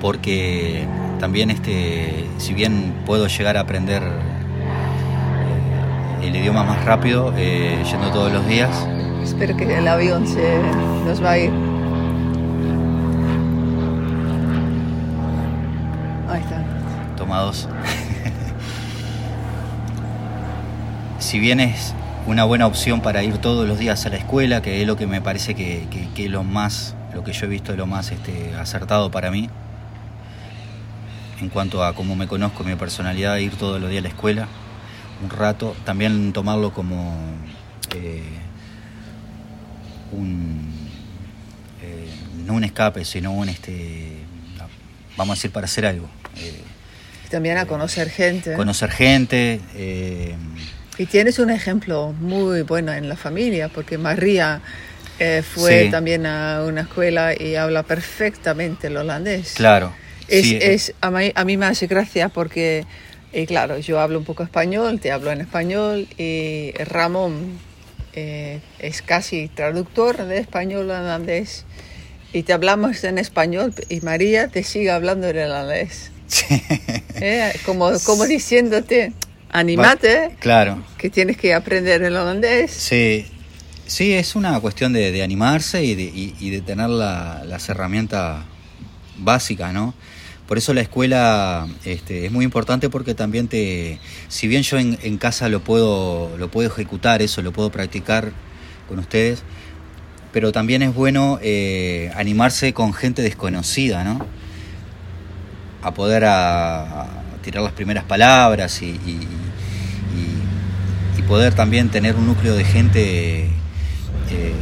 porque 0.00 0.84
también 1.20 1.50
este 1.50 2.28
si 2.38 2.54
bien 2.54 2.92
puedo 3.06 3.28
llegar 3.28 3.56
a 3.56 3.60
aprender 3.60 4.02
eh, 4.02 6.26
el 6.26 6.34
idioma 6.34 6.64
más 6.64 6.84
rápido 6.84 7.32
eh, 7.36 7.84
yendo 7.88 8.10
todos 8.10 8.32
los 8.32 8.44
días 8.48 8.88
espero 9.22 9.56
que 9.56 9.78
el 9.78 9.86
avión 9.86 10.26
se 10.26 10.58
nos 11.04 11.22
va 11.22 11.30
a 11.32 11.38
ir. 11.38 11.52
Ahí 16.28 16.40
está. 16.40 16.64
Toma 17.16 17.40
dos. 17.40 17.68
si 21.18 21.38
bien 21.38 21.60
es 21.60 21.94
una 22.26 22.44
buena 22.44 22.66
opción 22.66 23.00
para 23.00 23.22
ir 23.22 23.38
todos 23.38 23.66
los 23.68 23.78
días 23.78 24.04
a 24.06 24.08
la 24.10 24.16
escuela, 24.16 24.60
que 24.62 24.80
es 24.80 24.86
lo 24.86 24.96
que 24.96 25.06
me 25.06 25.20
parece 25.20 25.54
que, 25.54 25.86
que- 26.14 26.28
lo 26.28 26.42
más, 26.42 26.94
lo 27.14 27.22
que 27.22 27.32
yo 27.32 27.46
he 27.46 27.48
visto 27.48 27.70
es 27.72 27.78
lo 27.78 27.86
más 27.86 28.10
este, 28.10 28.52
acertado 28.54 29.10
para 29.10 29.30
mí, 29.30 29.48
en 31.40 31.48
cuanto 31.50 31.84
a 31.84 31.94
cómo 31.94 32.16
me 32.16 32.26
conozco, 32.26 32.64
mi 32.64 32.74
personalidad, 32.74 33.36
ir 33.36 33.54
todos 33.54 33.80
los 33.80 33.90
días 33.90 34.00
a 34.00 34.02
la 34.04 34.08
escuela, 34.08 34.48
un 35.22 35.30
rato, 35.30 35.76
también 35.84 36.32
tomarlo 36.32 36.72
como 36.72 37.14
eh, 37.94 38.22
un, 40.12 40.72
eh, 41.82 42.08
no 42.44 42.54
un 42.54 42.64
escape, 42.64 43.04
sino 43.04 43.32
un, 43.32 43.48
este, 43.48 44.16
vamos 45.16 45.34
a 45.34 45.36
decir, 45.36 45.52
para 45.52 45.66
hacer 45.66 45.86
algo. 45.86 46.08
Eh, 46.38 46.60
también 47.30 47.58
a 47.58 47.66
conocer 47.66 48.08
gente. 48.10 48.54
conocer 48.54 48.90
gente. 48.90 49.60
Eh, 50.98 51.02
Y 51.02 51.06
tienes 51.06 51.38
un 51.38 51.50
ejemplo 51.50 52.12
muy 52.20 52.62
bueno 52.62 52.92
en 52.92 53.08
la 53.08 53.16
familia, 53.16 53.68
porque 53.68 53.98
María 53.98 54.60
eh, 55.18 55.42
fue 55.42 55.84
Sí. 55.84 55.90
también 55.90 56.26
a 56.26 56.62
una 56.66 56.82
escuela 56.82 57.32
y 57.38 57.54
habla 57.56 57.82
perfectamente 57.82 58.88
el 58.88 58.96
holandés. 58.96 59.54
claro. 59.54 59.92
Es, 60.28 60.42
sí, 60.44 60.58
es, 60.60 60.92
a, 61.00 61.10
mí, 61.12 61.30
a 61.36 61.44
mí 61.44 61.56
me 61.56 61.66
hace 61.66 61.86
gracia 61.86 62.28
porque, 62.28 62.84
eh, 63.32 63.46
claro, 63.46 63.78
yo 63.78 64.00
hablo 64.00 64.18
un 64.18 64.24
poco 64.24 64.42
español, 64.42 64.98
te 64.98 65.12
hablo 65.12 65.30
en 65.30 65.40
español 65.40 66.08
y 66.18 66.72
Ramón 66.84 67.60
eh, 68.12 68.58
es 68.80 69.02
casi 69.02 69.46
traductor 69.46 70.16
de 70.24 70.38
español 70.38 70.90
a 70.90 71.00
holandés 71.00 71.64
y 72.32 72.42
te 72.42 72.52
hablamos 72.52 73.04
en 73.04 73.18
español 73.18 73.72
y 73.88 74.00
María 74.00 74.48
te 74.48 74.64
sigue 74.64 74.90
hablando 74.90 75.28
en 75.28 75.38
holandés. 75.38 76.10
sí. 76.26 76.60
¿eh? 77.20 77.52
Como, 77.64 77.92
como 78.04 78.26
diciéndote, 78.26 79.12
anímate, 79.52 80.36
Claro. 80.40 80.82
que 80.98 81.10
tienes 81.10 81.36
que 81.36 81.54
aprender 81.54 82.02
el 82.02 82.16
holandés. 82.16 82.70
Sí, 82.72 83.26
sí, 83.86 84.12
es 84.12 84.34
una 84.36 84.58
cuestión 84.60 84.92
de, 84.92 85.12
de 85.12 85.22
animarse 85.22 85.84
y 85.84 85.94
de, 85.94 86.02
y- 86.04 86.34
y 86.40 86.50
de 86.50 86.60
tener 86.60 86.88
la- 86.90 87.42
las 87.46 87.68
herramientas 87.68 88.42
básicas, 89.18 89.72
¿no? 89.72 89.94
Por 90.46 90.58
eso 90.58 90.72
la 90.74 90.80
escuela 90.80 91.66
este, 91.84 92.26
es 92.26 92.30
muy 92.32 92.44
importante 92.44 92.88
porque 92.88 93.14
también 93.14 93.48
te, 93.48 93.98
si 94.28 94.46
bien 94.46 94.62
yo 94.62 94.78
en, 94.78 94.96
en 95.02 95.18
casa 95.18 95.48
lo 95.48 95.60
puedo, 95.60 96.36
lo 96.38 96.48
puedo 96.50 96.68
ejecutar, 96.68 97.20
eso 97.22 97.42
lo 97.42 97.52
puedo 97.52 97.70
practicar 97.70 98.30
con 98.88 99.00
ustedes, 99.00 99.42
pero 100.32 100.52
también 100.52 100.82
es 100.82 100.94
bueno 100.94 101.40
eh, 101.42 102.12
animarse 102.14 102.72
con 102.74 102.92
gente 102.92 103.22
desconocida, 103.22 104.04
¿no? 104.04 104.24
A 105.82 105.92
poder 105.94 106.24
a, 106.24 107.02
a 107.02 107.08
tirar 107.46 107.62
las 107.62 107.72
primeras 107.72 108.02
palabras 108.02 108.82
y, 108.82 108.86
y- 108.86 109.20
y- 110.16 111.18
y 111.18 111.22
poder 111.22 111.54
también 111.54 111.88
tener 111.90 112.16
un 112.16 112.26
núcleo 112.26 112.56
de 112.56 112.64
gente 112.64 113.44
eh, 113.44 114.52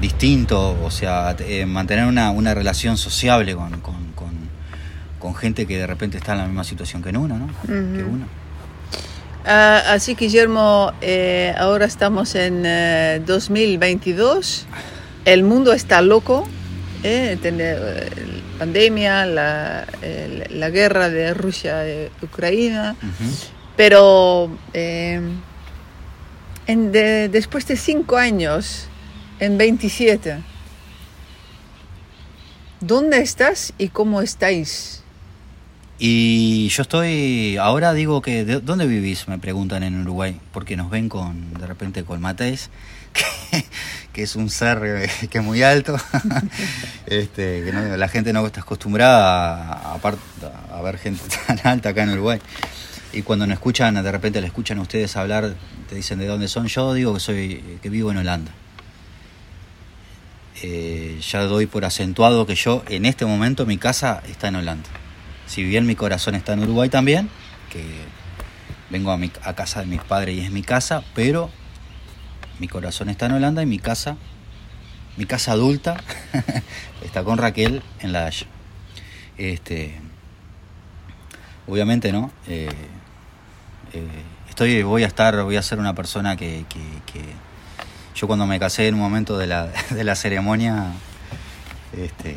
distinto, 0.00 0.78
o 0.82 0.90
sea, 0.90 1.36
eh, 1.40 1.66
mantener 1.66 2.06
una, 2.06 2.30
una 2.30 2.54
relación 2.54 2.96
sociable 2.96 3.54
con, 3.54 3.80
con- 3.80 4.12
con- 4.14 4.48
con 5.18 5.34
gente 5.34 5.66
que 5.66 5.76
de 5.76 5.86
repente 5.86 6.16
está 6.16 6.32
en 6.32 6.38
la 6.38 6.46
misma 6.46 6.64
situación 6.64 7.02
que 7.02 7.10
uno, 7.10 7.36
¿no? 7.38 7.48
Que 7.66 8.02
Ujú. 8.04 8.14
uno. 8.14 8.26
Ah, 9.44 9.82
así 9.90 10.14
que 10.14 10.24
Guillermo, 10.26 10.92
eh, 11.02 11.54
ahora 11.58 11.84
estamos 11.84 12.34
en 12.36 12.62
eh, 12.64 13.20
2022, 13.26 14.66
el 15.26 15.42
mundo 15.42 15.72
está 15.74 16.00
loco, 16.00 16.48
eh, 17.02 17.36
eh, 17.42 18.08
pandemia, 18.58 19.24
la, 19.26 19.86
el- 20.02 20.46
la 20.60 20.70
guerra 20.70 21.08
de 21.08 21.32
Rusia 21.34 21.84
y 21.88 22.10
Ucrania, 22.22 22.96
Ujú. 22.98 23.30
pero 23.76 24.58
eh, 24.74 25.20
en 26.66 26.92
de- 26.92 27.28
después 27.28 27.66
de 27.66 27.76
cinco 27.76 28.16
años, 28.16 28.86
en 29.40 29.56
27, 29.58 30.38
¿dónde 32.80 33.18
estás 33.20 33.72
y 33.78 33.88
cómo 33.88 34.20
estáis? 34.22 35.02
Y 36.00 36.68
yo 36.68 36.82
estoy, 36.82 37.56
ahora 37.56 37.92
digo 37.92 38.22
que, 38.22 38.44
¿de 38.44 38.60
dónde 38.60 38.86
vivís? 38.86 39.26
Me 39.26 39.38
preguntan 39.38 39.82
en 39.82 40.00
Uruguay, 40.02 40.38
porque 40.52 40.76
nos 40.76 40.90
ven 40.90 41.08
con, 41.08 41.54
de 41.54 41.66
repente 41.66 42.04
con 42.04 42.20
Mateis, 42.20 42.70
que, 44.12 44.22
es 44.22 44.36
un 44.36 44.50
ser 44.50 44.80
eh, 44.84 45.10
que 45.30 45.38
es 45.38 45.44
muy 45.44 45.62
alto, 45.62 45.96
este, 47.06 47.72
la 47.72 48.08
gente 48.08 48.32
no 48.32 48.46
está 48.46 48.60
acostumbrada 48.60 49.94
a 49.94 50.82
ver 50.82 50.98
gente 50.98 51.22
tan 51.46 51.60
alta 51.64 51.90
acá 51.90 52.02
en 52.02 52.10
Uruguay. 52.10 52.40
Y 53.12 53.22
cuando 53.22 53.46
nos 53.46 53.54
escuchan, 53.54 53.94
de 53.94 54.12
repente 54.12 54.40
le 54.40 54.48
escuchan 54.48 54.78
a 54.78 54.82
ustedes 54.82 55.16
hablar, 55.16 55.54
te 55.88 55.94
dicen 55.94 56.18
de 56.18 56.26
dónde 56.26 56.46
son, 56.46 56.66
yo 56.66 56.92
digo 56.92 57.14
que 57.14 57.20
soy, 57.20 57.78
que 57.82 57.88
vivo 57.88 58.10
en 58.10 58.18
Holanda. 58.18 58.52
Eh, 60.62 61.20
ya 61.20 61.42
doy 61.44 61.66
por 61.66 61.84
acentuado 61.84 62.44
que 62.44 62.54
yo 62.54 62.82
en 62.88 63.06
este 63.06 63.24
momento 63.24 63.64
mi 63.64 63.78
casa 63.78 64.22
está 64.28 64.48
en 64.48 64.56
Holanda. 64.56 64.88
Si 65.46 65.62
bien 65.62 65.86
mi 65.86 65.94
corazón 65.94 66.34
está 66.34 66.52
en 66.52 66.60
Uruguay 66.60 66.90
también, 66.90 67.30
que 67.70 67.82
vengo 68.90 69.10
a, 69.10 69.16
mi, 69.16 69.30
a 69.42 69.54
casa 69.54 69.80
de 69.80 69.86
mis 69.86 70.02
padres 70.02 70.36
y 70.36 70.40
es 70.40 70.50
mi 70.50 70.62
casa, 70.62 71.02
pero 71.14 71.50
mi 72.58 72.68
corazón 72.68 73.08
está 73.08 73.26
en 73.26 73.32
Holanda 73.32 73.62
y 73.62 73.66
mi 73.66 73.78
casa, 73.78 74.16
mi 75.16 75.24
casa 75.26 75.52
adulta, 75.52 75.96
está 77.04 77.24
con 77.24 77.38
Raquel 77.38 77.82
en 78.00 78.12
la 78.12 78.26
Haya. 78.26 78.46
Este, 79.36 79.94
obviamente, 81.66 82.12
¿no? 82.12 82.32
Eh, 82.48 82.68
eh, 83.92 84.22
estoy, 84.48 84.82
voy 84.82 85.04
a 85.04 85.06
estar, 85.06 85.42
voy 85.42 85.56
a 85.56 85.62
ser 85.62 85.78
una 85.78 85.94
persona 85.94 86.36
que, 86.36 86.64
yo 88.14 88.26
cuando 88.26 88.46
me 88.46 88.58
casé 88.58 88.88
en 88.88 88.94
un 88.94 89.00
momento 89.00 89.38
de 89.38 89.46
la, 89.46 90.14
ceremonia, 90.16 90.92
este, 91.96 92.36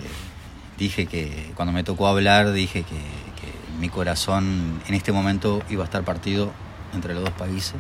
dije 0.77 1.07
que 1.07 1.51
cuando 1.55 1.71
me 1.71 1.83
tocó 1.83 2.07
hablar 2.07 2.51
dije 2.51 2.83
que, 2.83 2.95
que 2.95 3.79
mi 3.79 3.89
corazón 3.89 4.81
en 4.87 4.93
este 4.93 5.11
momento 5.11 5.63
iba 5.69 5.83
a 5.83 5.85
estar 5.85 6.03
partido 6.03 6.51
entre 6.93 7.15
los 7.15 7.23
dos 7.23 7.33
países. 7.33 7.75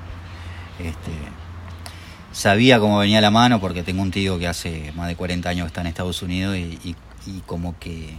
Este, 0.79 1.11
sabía 2.31 2.79
cómo 2.79 2.99
venía 2.99 3.21
la 3.21 3.31
mano 3.31 3.59
porque 3.59 3.83
tengo 3.83 4.01
un 4.01 4.11
tío 4.11 4.39
que 4.39 4.47
hace 4.47 4.91
más 4.95 5.07
de 5.07 5.15
40 5.15 5.49
años 5.49 5.67
está 5.67 5.81
en 5.81 5.87
Estados 5.87 6.21
Unidos 6.21 6.57
y, 6.57 6.95
como 7.45 7.77
que 7.77 8.15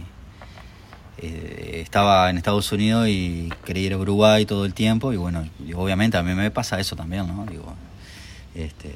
eh, 1.17 1.81
estaba 1.83 2.29
en 2.29 2.37
Estados 2.37 2.71
Unidos 2.71 3.07
y 3.09 3.51
quería 3.65 3.83
ir 3.83 3.93
a 3.93 3.97
Uruguay 3.97 4.45
todo 4.45 4.65
el 4.65 4.73
tiempo 4.73 5.11
y 5.13 5.17
bueno, 5.17 5.47
obviamente 5.75 6.17
a 6.17 6.23
mí 6.23 6.33
me 6.33 6.51
pasa 6.51 6.79
eso 6.79 6.95
también, 6.95 7.27
¿no? 7.27 7.45
Digo, 7.45 7.73
este, 8.55 8.95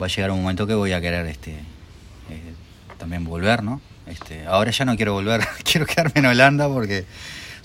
va 0.00 0.06
a 0.06 0.08
llegar 0.08 0.30
un 0.30 0.40
momento 0.40 0.66
que 0.66 0.74
voy 0.74 0.92
a 0.92 1.00
querer 1.00 1.26
este, 1.26 1.52
eh, 1.52 2.54
también 2.98 3.24
volver, 3.24 3.62
¿no? 3.62 3.80
Este, 4.06 4.46
ahora 4.46 4.70
ya 4.70 4.84
no 4.84 4.96
quiero 4.96 5.12
volver, 5.12 5.46
quiero 5.64 5.86
quedarme 5.86 6.12
en 6.16 6.26
Holanda 6.26 6.68
porque 6.68 7.04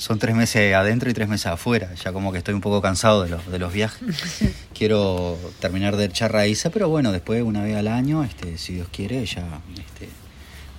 son 0.02 0.18
tres 0.18 0.36
meses 0.36 0.74
adentro 0.74 1.12
y 1.12 1.14
tres 1.14 1.30
meses 1.30 1.46
afuera. 1.46 1.94
Ya 1.94 2.12
como 2.12 2.32
que 2.32 2.40
estoy 2.40 2.56
un 2.56 2.62
poco 2.62 2.82
cansado 2.82 3.22
de 3.22 3.30
los, 3.30 3.46
de 3.46 3.60
los 3.60 3.72
viajes. 3.72 4.02
Quiero 4.74 5.38
terminar 5.60 5.96
de 5.96 6.06
echar 6.06 6.32
raíces, 6.34 6.72
pero 6.74 6.90
bueno, 6.90 7.12
después 7.12 7.44
una 7.44 7.62
vez 7.62 7.76
al 7.76 7.88
año, 7.88 8.24
este, 8.24 8.58
si 8.58 8.74
Dios 8.74 8.88
quiere, 8.92 9.24
ya 9.28 9.62
este, 9.78 10.10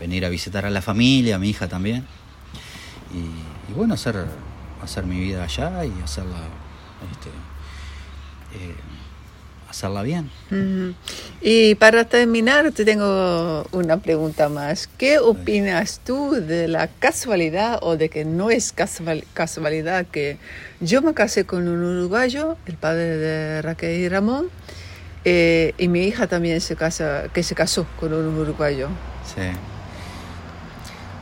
venir 0.01 0.25
a 0.25 0.29
visitar 0.29 0.67
a 0.67 0.71
la 0.71 0.83
familia, 0.83 1.37
a 1.37 1.39
mi 1.39 1.51
hija 1.51 1.69
también. 1.69 2.05
Y, 3.15 3.73
bueno, 3.75 3.95
hacer, 3.95 4.27
hacer 4.83 5.05
mi 5.05 5.21
vida 5.21 5.45
allá 5.45 5.85
y 5.85 5.93
hacerla 6.03 6.41
este, 7.13 7.29
eh, 8.59 8.75
hacerla 9.73 10.03
bien. 10.03 10.31
Y 11.41 11.75
para 11.77 12.05
terminar, 12.05 12.71
te 12.73 12.85
tengo 12.85 13.65
una 13.73 13.97
pregunta 13.97 14.51
más. 14.51 14.89
¿Qué 14.99 15.19
opinas 15.19 16.01
tú 16.05 16.33
de 16.33 16.69
la 16.69 16.89
casualidad 16.89 17.79
o 17.81 17.97
de 17.97 18.11
que 18.11 18.27
no 18.27 18.51
es 18.51 18.75
casualidad 19.35 20.07
que 20.07 20.37
yo 20.81 21.01
me 21.01 21.15
casé 21.15 21.47
con 21.47 21.69
un 21.69 21.83
uruguayo, 21.83 22.57
el 22.67 22.77
padre 22.77 23.17
de 23.17 23.63
Raquel 23.63 23.99
y 23.99 24.09
Ramón, 24.09 24.51
eh, 25.25 25.73
y 25.79 25.89
mi 25.89 26.05
hija 26.05 26.27
también 26.27 26.61
se 26.61 26.77
casa, 26.77 27.25
que 27.33 27.43
se 27.43 27.55
casó 27.55 27.87
con 27.99 28.13
un 28.13 28.39
uruguayo? 28.39 28.89
Sí. 29.25 29.43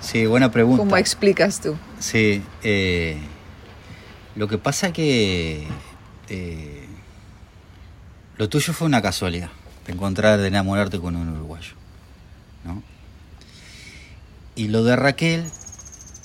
Sí, 0.01 0.27
buena 0.27 0.51
pregunta. 0.51 0.83
¿Cómo 0.83 0.97
explicas 0.97 1.61
tú? 1.61 1.77
Sí, 2.01 2.43
eh, 2.65 3.17
lo 4.35 4.49
que 4.49 4.59
pasa 4.59 4.93
que 4.93 5.67
eh, 6.29 6.80
lo 8.41 8.49
tuyo 8.49 8.73
fue 8.73 8.87
una 8.87 9.03
casualidad, 9.03 9.51
de 9.85 9.93
encontrar, 9.93 10.41
de 10.41 10.49
enamorarte 10.49 10.99
con 10.99 11.15
un 11.15 11.29
uruguayo. 11.29 11.75
¿no? 12.65 12.83
Y 14.57 14.69
lo 14.69 14.83
de 14.83 14.97
Raquel, 14.97 15.45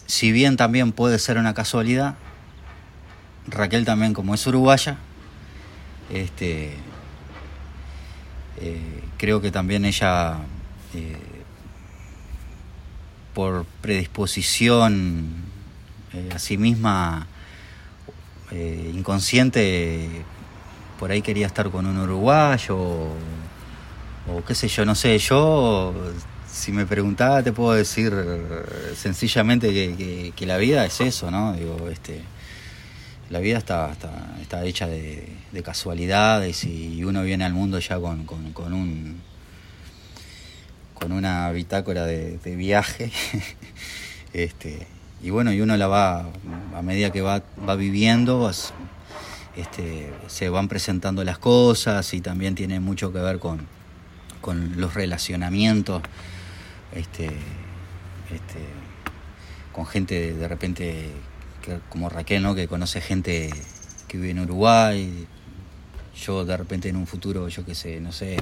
si 0.06 0.32
bien 0.32 0.56
también 0.56 0.94
puede 0.94 1.20
ser 1.20 1.38
una 1.38 1.54
casualidad, 1.54 2.16
Raquel 3.48 3.84
también 3.84 4.14
como 4.14 4.34
es 4.34 4.48
uruguaya, 4.48 4.96
este, 6.10 6.78
eh, 8.62 9.04
creo 9.18 9.42
que 9.42 9.52
también 9.52 9.84
ella, 9.84 10.38
eh, 10.94 11.18
por 13.34 13.66
predisposición 13.82 15.34
eh, 16.14 16.30
a 16.34 16.40
sí 16.40 16.58
misma, 16.58 17.28
inconsciente, 18.94 20.24
por 21.00 21.12
ahí 21.12 21.22
quería 21.22 21.48
estar 21.48 21.70
con 21.70 21.86
un 21.86 21.98
uruguayo 21.98 22.78
o, 22.78 24.44
qué 24.48 24.56
sé 24.56 24.68
yo, 24.68 24.86
no 24.86 24.96
sé, 24.96 25.18
yo 25.20 25.94
si 26.48 26.72
me 26.72 26.86
preguntaba 26.86 27.44
te 27.44 27.52
puedo 27.52 27.74
decir 27.74 28.14
sencillamente 28.96 29.70
que, 30.36 30.46
la 30.46 30.58
vida 30.58 30.86
es 30.86 31.02
eso, 31.02 31.30
¿no? 31.30 31.54
Digo, 31.54 31.90
este, 31.90 32.22
la 33.30 33.40
vida 33.40 33.58
está, 33.58 33.92
está, 34.42 34.66
hecha 34.66 34.88
de, 34.88 35.28
casualidades 35.64 36.64
y 36.64 37.04
uno 37.04 37.24
viene 37.24 37.46
al 37.46 37.54
mundo 37.54 37.80
ya 37.80 38.00
con, 38.00 38.26
con, 38.26 38.74
un 38.74 39.22
con 40.94 41.12
una 41.12 41.52
bitácora 41.52 42.06
de, 42.06 42.38
viaje 42.56 43.12
este 44.34 44.88
y 45.24 45.30
bueno 45.30 45.54
y 45.54 45.62
uno 45.62 45.76
la 45.78 45.88
va 45.88 46.26
a 46.76 46.82
medida 46.82 47.12
que 47.12 47.22
va, 47.22 47.42
va 47.68 47.76
viviendo 47.76 48.40
este, 49.56 50.14
se 50.28 50.50
van 50.50 50.68
presentando 50.68 51.24
las 51.24 51.38
cosas 51.38 52.14
y 52.14 52.22
también 52.22 52.56
tiene 52.56 52.80
mucho 52.80 53.14
que 53.14 53.20
ver 53.20 53.40
con, 53.40 53.68
con 54.42 54.80
los 54.80 54.94
relacionamientos 54.94 56.02
este, 56.94 57.26
este, 57.26 58.60
con 59.72 59.86
gente 59.86 60.34
de 60.34 60.48
repente 60.48 61.12
como 61.90 62.10
Raquel, 62.10 62.44
¿no? 62.44 62.54
que 62.56 62.68
conoce 62.68 63.02
gente 63.02 63.50
que 64.08 64.18
vive 64.18 64.32
en 64.32 64.40
Uruguay. 64.40 65.28
Yo 66.16 66.46
de 66.46 66.56
repente 66.56 66.88
en 66.88 66.96
un 66.96 67.08
futuro, 67.08 67.50
yo 67.50 67.66
qué 67.66 67.76
sé, 67.76 68.00
no 68.00 68.14
sé, 68.14 68.38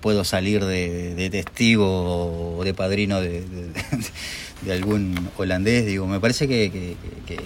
puedo 0.00 0.24
salir 0.24 0.64
de, 0.64 1.28
testigo 1.30 2.56
o 2.56 2.64
de 2.64 2.72
padrino 2.72 3.20
de, 3.20 3.44
algún 4.70 5.28
holandés. 5.36 5.84
Digo, 5.84 6.06
me 6.06 6.18
parece 6.18 6.48
que 6.48 6.96
que 7.26 7.36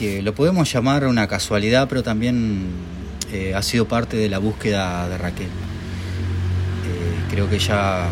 lo 0.00 0.34
podemos 0.34 0.72
llamar 0.72 1.06
una 1.06 1.28
casualidad, 1.28 1.88
pero 1.88 2.02
también 2.02 2.66
eh, 3.32 3.54
ha 3.54 3.62
sido 3.62 3.86
parte 3.86 4.16
de 4.16 4.28
la 4.28 4.38
búsqueda 4.38 5.08
de 5.08 5.16
Raquel. 5.16 5.46
Eh, 5.46 5.50
creo 7.30 7.48
que 7.48 7.56
ella 7.56 8.08
eh, 8.08 8.10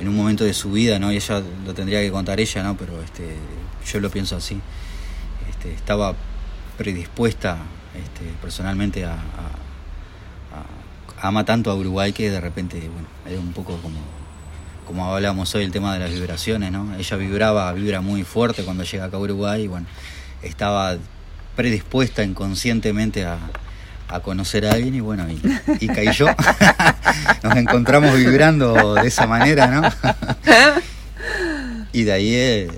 en 0.00 0.08
un 0.08 0.16
momento 0.16 0.44
de 0.44 0.52
su 0.52 0.72
vida, 0.72 0.98
¿no? 0.98 1.12
Y 1.12 1.16
ella 1.16 1.42
lo 1.64 1.74
tendría 1.74 2.00
que 2.00 2.10
contar 2.10 2.40
ella, 2.40 2.62
¿no? 2.62 2.76
Pero 2.76 3.00
este, 3.02 3.36
yo 3.86 4.00
lo 4.00 4.10
pienso 4.10 4.36
así. 4.36 4.60
Este, 5.48 5.72
estaba 5.72 6.14
predispuesta 6.76 7.58
este, 7.94 8.32
personalmente 8.42 9.04
a, 9.04 9.12
a, 9.12 9.18
ama 11.22 11.44
tanto 11.44 11.70
a 11.70 11.74
Uruguay 11.76 12.12
que 12.12 12.30
de 12.30 12.40
repente, 12.40 12.78
bueno, 12.80 13.08
era 13.26 13.38
un 13.38 13.52
poco 13.52 13.76
como 13.76 14.15
como 14.86 15.12
hablábamos 15.12 15.54
hoy, 15.54 15.64
el 15.64 15.72
tema 15.72 15.92
de 15.92 15.98
las 15.98 16.12
vibraciones, 16.12 16.72
¿no? 16.72 16.96
Ella 16.96 17.16
vibraba, 17.16 17.72
vibra 17.72 18.00
muy 18.00 18.22
fuerte 18.22 18.62
cuando 18.62 18.84
llega 18.84 19.04
acá 19.04 19.16
a 19.16 19.20
Uruguay 19.20 19.64
y 19.64 19.66
bueno, 19.66 19.86
estaba 20.42 20.96
predispuesta 21.56 22.22
inconscientemente 22.22 23.24
a, 23.24 23.38
conocer 24.22 24.66
a 24.66 24.70
alguien 24.70 24.94
y 24.94 25.00
bueno, 25.00 25.26
y, 25.28 25.86
caí 25.88 26.12
yo. 26.12 26.26
Nos 27.42 27.56
encontramos 27.56 28.16
vibrando 28.16 28.94
de 28.94 29.08
esa 29.08 29.26
manera, 29.26 29.66
¿no? 29.66 29.82
y 31.92 32.04
de 32.04 32.12
ahí 32.12 32.34
eh, 32.34 32.70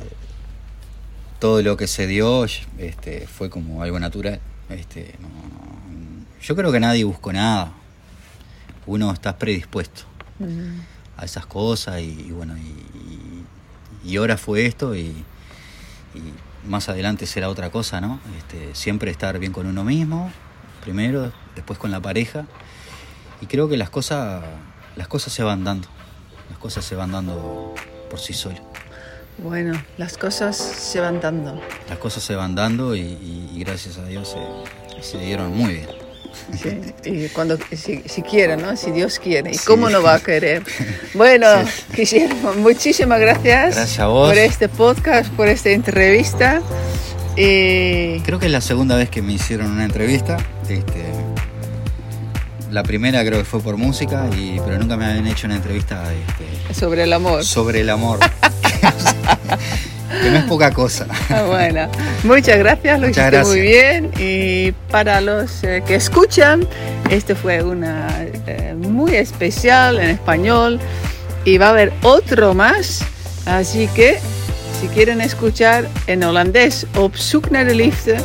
todo 1.39 1.63
lo 1.63 1.77
que 1.77 1.87
se 1.87 2.07
dio 2.07 2.47
este, 2.79 3.27
fue 3.27 3.51
como 3.51 3.83
algo 3.83 4.01
natural. 4.01 4.41
Este, 4.71 5.15
yo 6.43 6.57
creo 6.57 6.73
que 6.73 6.81
nadie 6.81 7.05
buscó 7.05 7.33
nada. 7.33 7.73
Uno 8.87 9.13
está 9.13 9.37
predispuesto 9.37 10.05
a 11.19 11.25
esas 11.25 11.45
cosas 11.47 12.01
y, 12.01 12.31
bueno, 12.31 12.55
y, 14.05 14.17
ahora 14.17 14.39
fue 14.39 14.65
esto 14.65 14.97
y, 14.97 15.25
más 16.67 16.89
adelante 16.89 17.27
será 17.27 17.49
otra 17.49 17.71
cosa, 17.71 18.01
¿no? 18.01 18.21
Este, 18.37 18.75
siempre 18.75 19.11
estar 19.11 19.39
bien 19.39 19.53
con 19.53 19.67
uno 19.67 19.85
mismo, 19.85 20.31
primero, 20.83 21.33
después 21.55 21.79
con 21.79 21.91
la 21.91 22.01
pareja 22.01 22.47
y 23.41 23.47
creo 23.47 23.69
que 23.69 23.77
las 23.77 23.91
cosas, 23.91 24.45
las 24.97 25.09
cosas 25.09 25.33
se 25.33 25.43
van 25.43 25.65
dando, 25.65 25.89
las 26.51 26.59
cosas 26.59 26.85
se 26.85 26.95
van 26.95 27.13
dando 27.13 27.75
por 28.11 28.19
sí 28.19 28.33
solas. 28.33 28.63
Bueno, 29.39 29.81
las 29.99 30.19
cosas 30.19 30.57
se 30.57 31.01
van 31.01 31.21
dando. 31.21 31.61
Las 31.89 31.99
cosas 31.99 32.25
se 32.25 32.35
van 32.35 32.55
dando 32.55 32.97
y, 32.97 33.55
gracias 33.59 33.99
a 33.99 34.05
Dios 34.05 34.35
se, 34.97 35.03
se 35.03 35.19
dieron 35.19 35.57
muy 35.57 35.75
bien. 35.75 35.98
Sí, 36.61 36.81
y 37.05 37.29
cuando, 37.29 37.59
si, 37.77 38.03
si, 38.07 38.23
quiere, 38.23 38.57
¿no? 38.57 38.77
Si 38.77 38.91
Dios 38.91 39.19
quiere. 39.19 39.53
¿Y 39.53 39.59
cómo 39.59 39.91
no 39.91 40.03
va 40.03 40.15
a 40.15 40.21
querer? 40.21 40.63
Bueno, 41.15 41.47
Guillermo, 41.95 42.55
muchísimas 42.55 43.21
gracias, 43.21 43.97
por 43.99 44.37
este 44.37 44.69
podcast, 44.69 45.31
por 45.33 45.49
esta 45.49 45.71
entrevista. 45.71 46.63
Creo 47.35 48.39
que 48.39 48.47
es 48.47 48.53
la 48.53 48.61
segunda 48.61 48.97
vez 48.97 49.11
que 49.11 49.23
me 49.23 49.35
hicieron 49.35 49.71
una 49.71 49.85
entrevista. 49.85 50.39
Este, 50.69 51.05
la 52.71 52.83
primera 52.83 53.25
creo 53.25 53.39
que 53.39 53.45
fue 53.45 53.61
por 53.61 53.77
música, 53.77 54.29
y, 54.37 54.61
pero 54.65 54.79
nunca 54.79 54.97
me 54.97 55.07
habían 55.07 55.27
hecho 55.27 55.47
una 55.47 55.57
entrevista 55.57 56.05
este, 56.13 56.75
sobre 56.75 57.05
el 57.05 57.13
amor. 57.13 57.45
Sobre 57.45 57.81
el 57.81 57.91
amor. 57.91 58.19
que 60.23 60.31
no 60.31 60.39
es 60.39 60.45
poca 60.45 60.71
cosa. 60.73 61.07
Ah, 61.31 61.43
bueno, 61.47 61.89
muchas 62.25 62.59
gracias, 62.59 63.01
lo 63.01 63.09
hiciste 63.09 63.45
muy 63.45 63.61
bien. 63.61 64.11
Y 64.19 64.73
para 64.91 65.21
los 65.21 65.63
eh, 65.63 65.83
que 65.87 65.95
escuchan, 65.95 66.67
este 67.11 67.35
fue 67.35 67.63
una 67.63 68.09
eh, 68.47 68.75
muy 68.77 69.15
especial 69.15 69.99
en 69.99 70.11
español 70.11 70.81
y 71.45 71.59
va 71.59 71.67
a 71.67 71.71
haber 71.71 71.93
otro 72.03 72.55
más. 72.55 73.05
Así 73.47 73.89
que 73.89 74.19
si 74.81 74.89
quieren 74.89 75.21
escuchar 75.21 75.89
en 76.07 76.23
holandés, 76.23 76.87
Op 76.97 77.17
zoek 77.17 77.51
naar 77.51 77.67
de 77.67 77.75
liefde, 77.75 78.17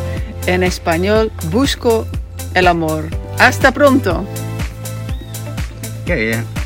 en 0.46 0.64
español, 0.64 1.32
Busco 1.52 2.06
el 2.54 2.68
amor. 2.68 3.10
Hasta 3.40 3.72
pronto. 3.72 4.26
Qué 6.06 6.16
bien. 6.16 6.63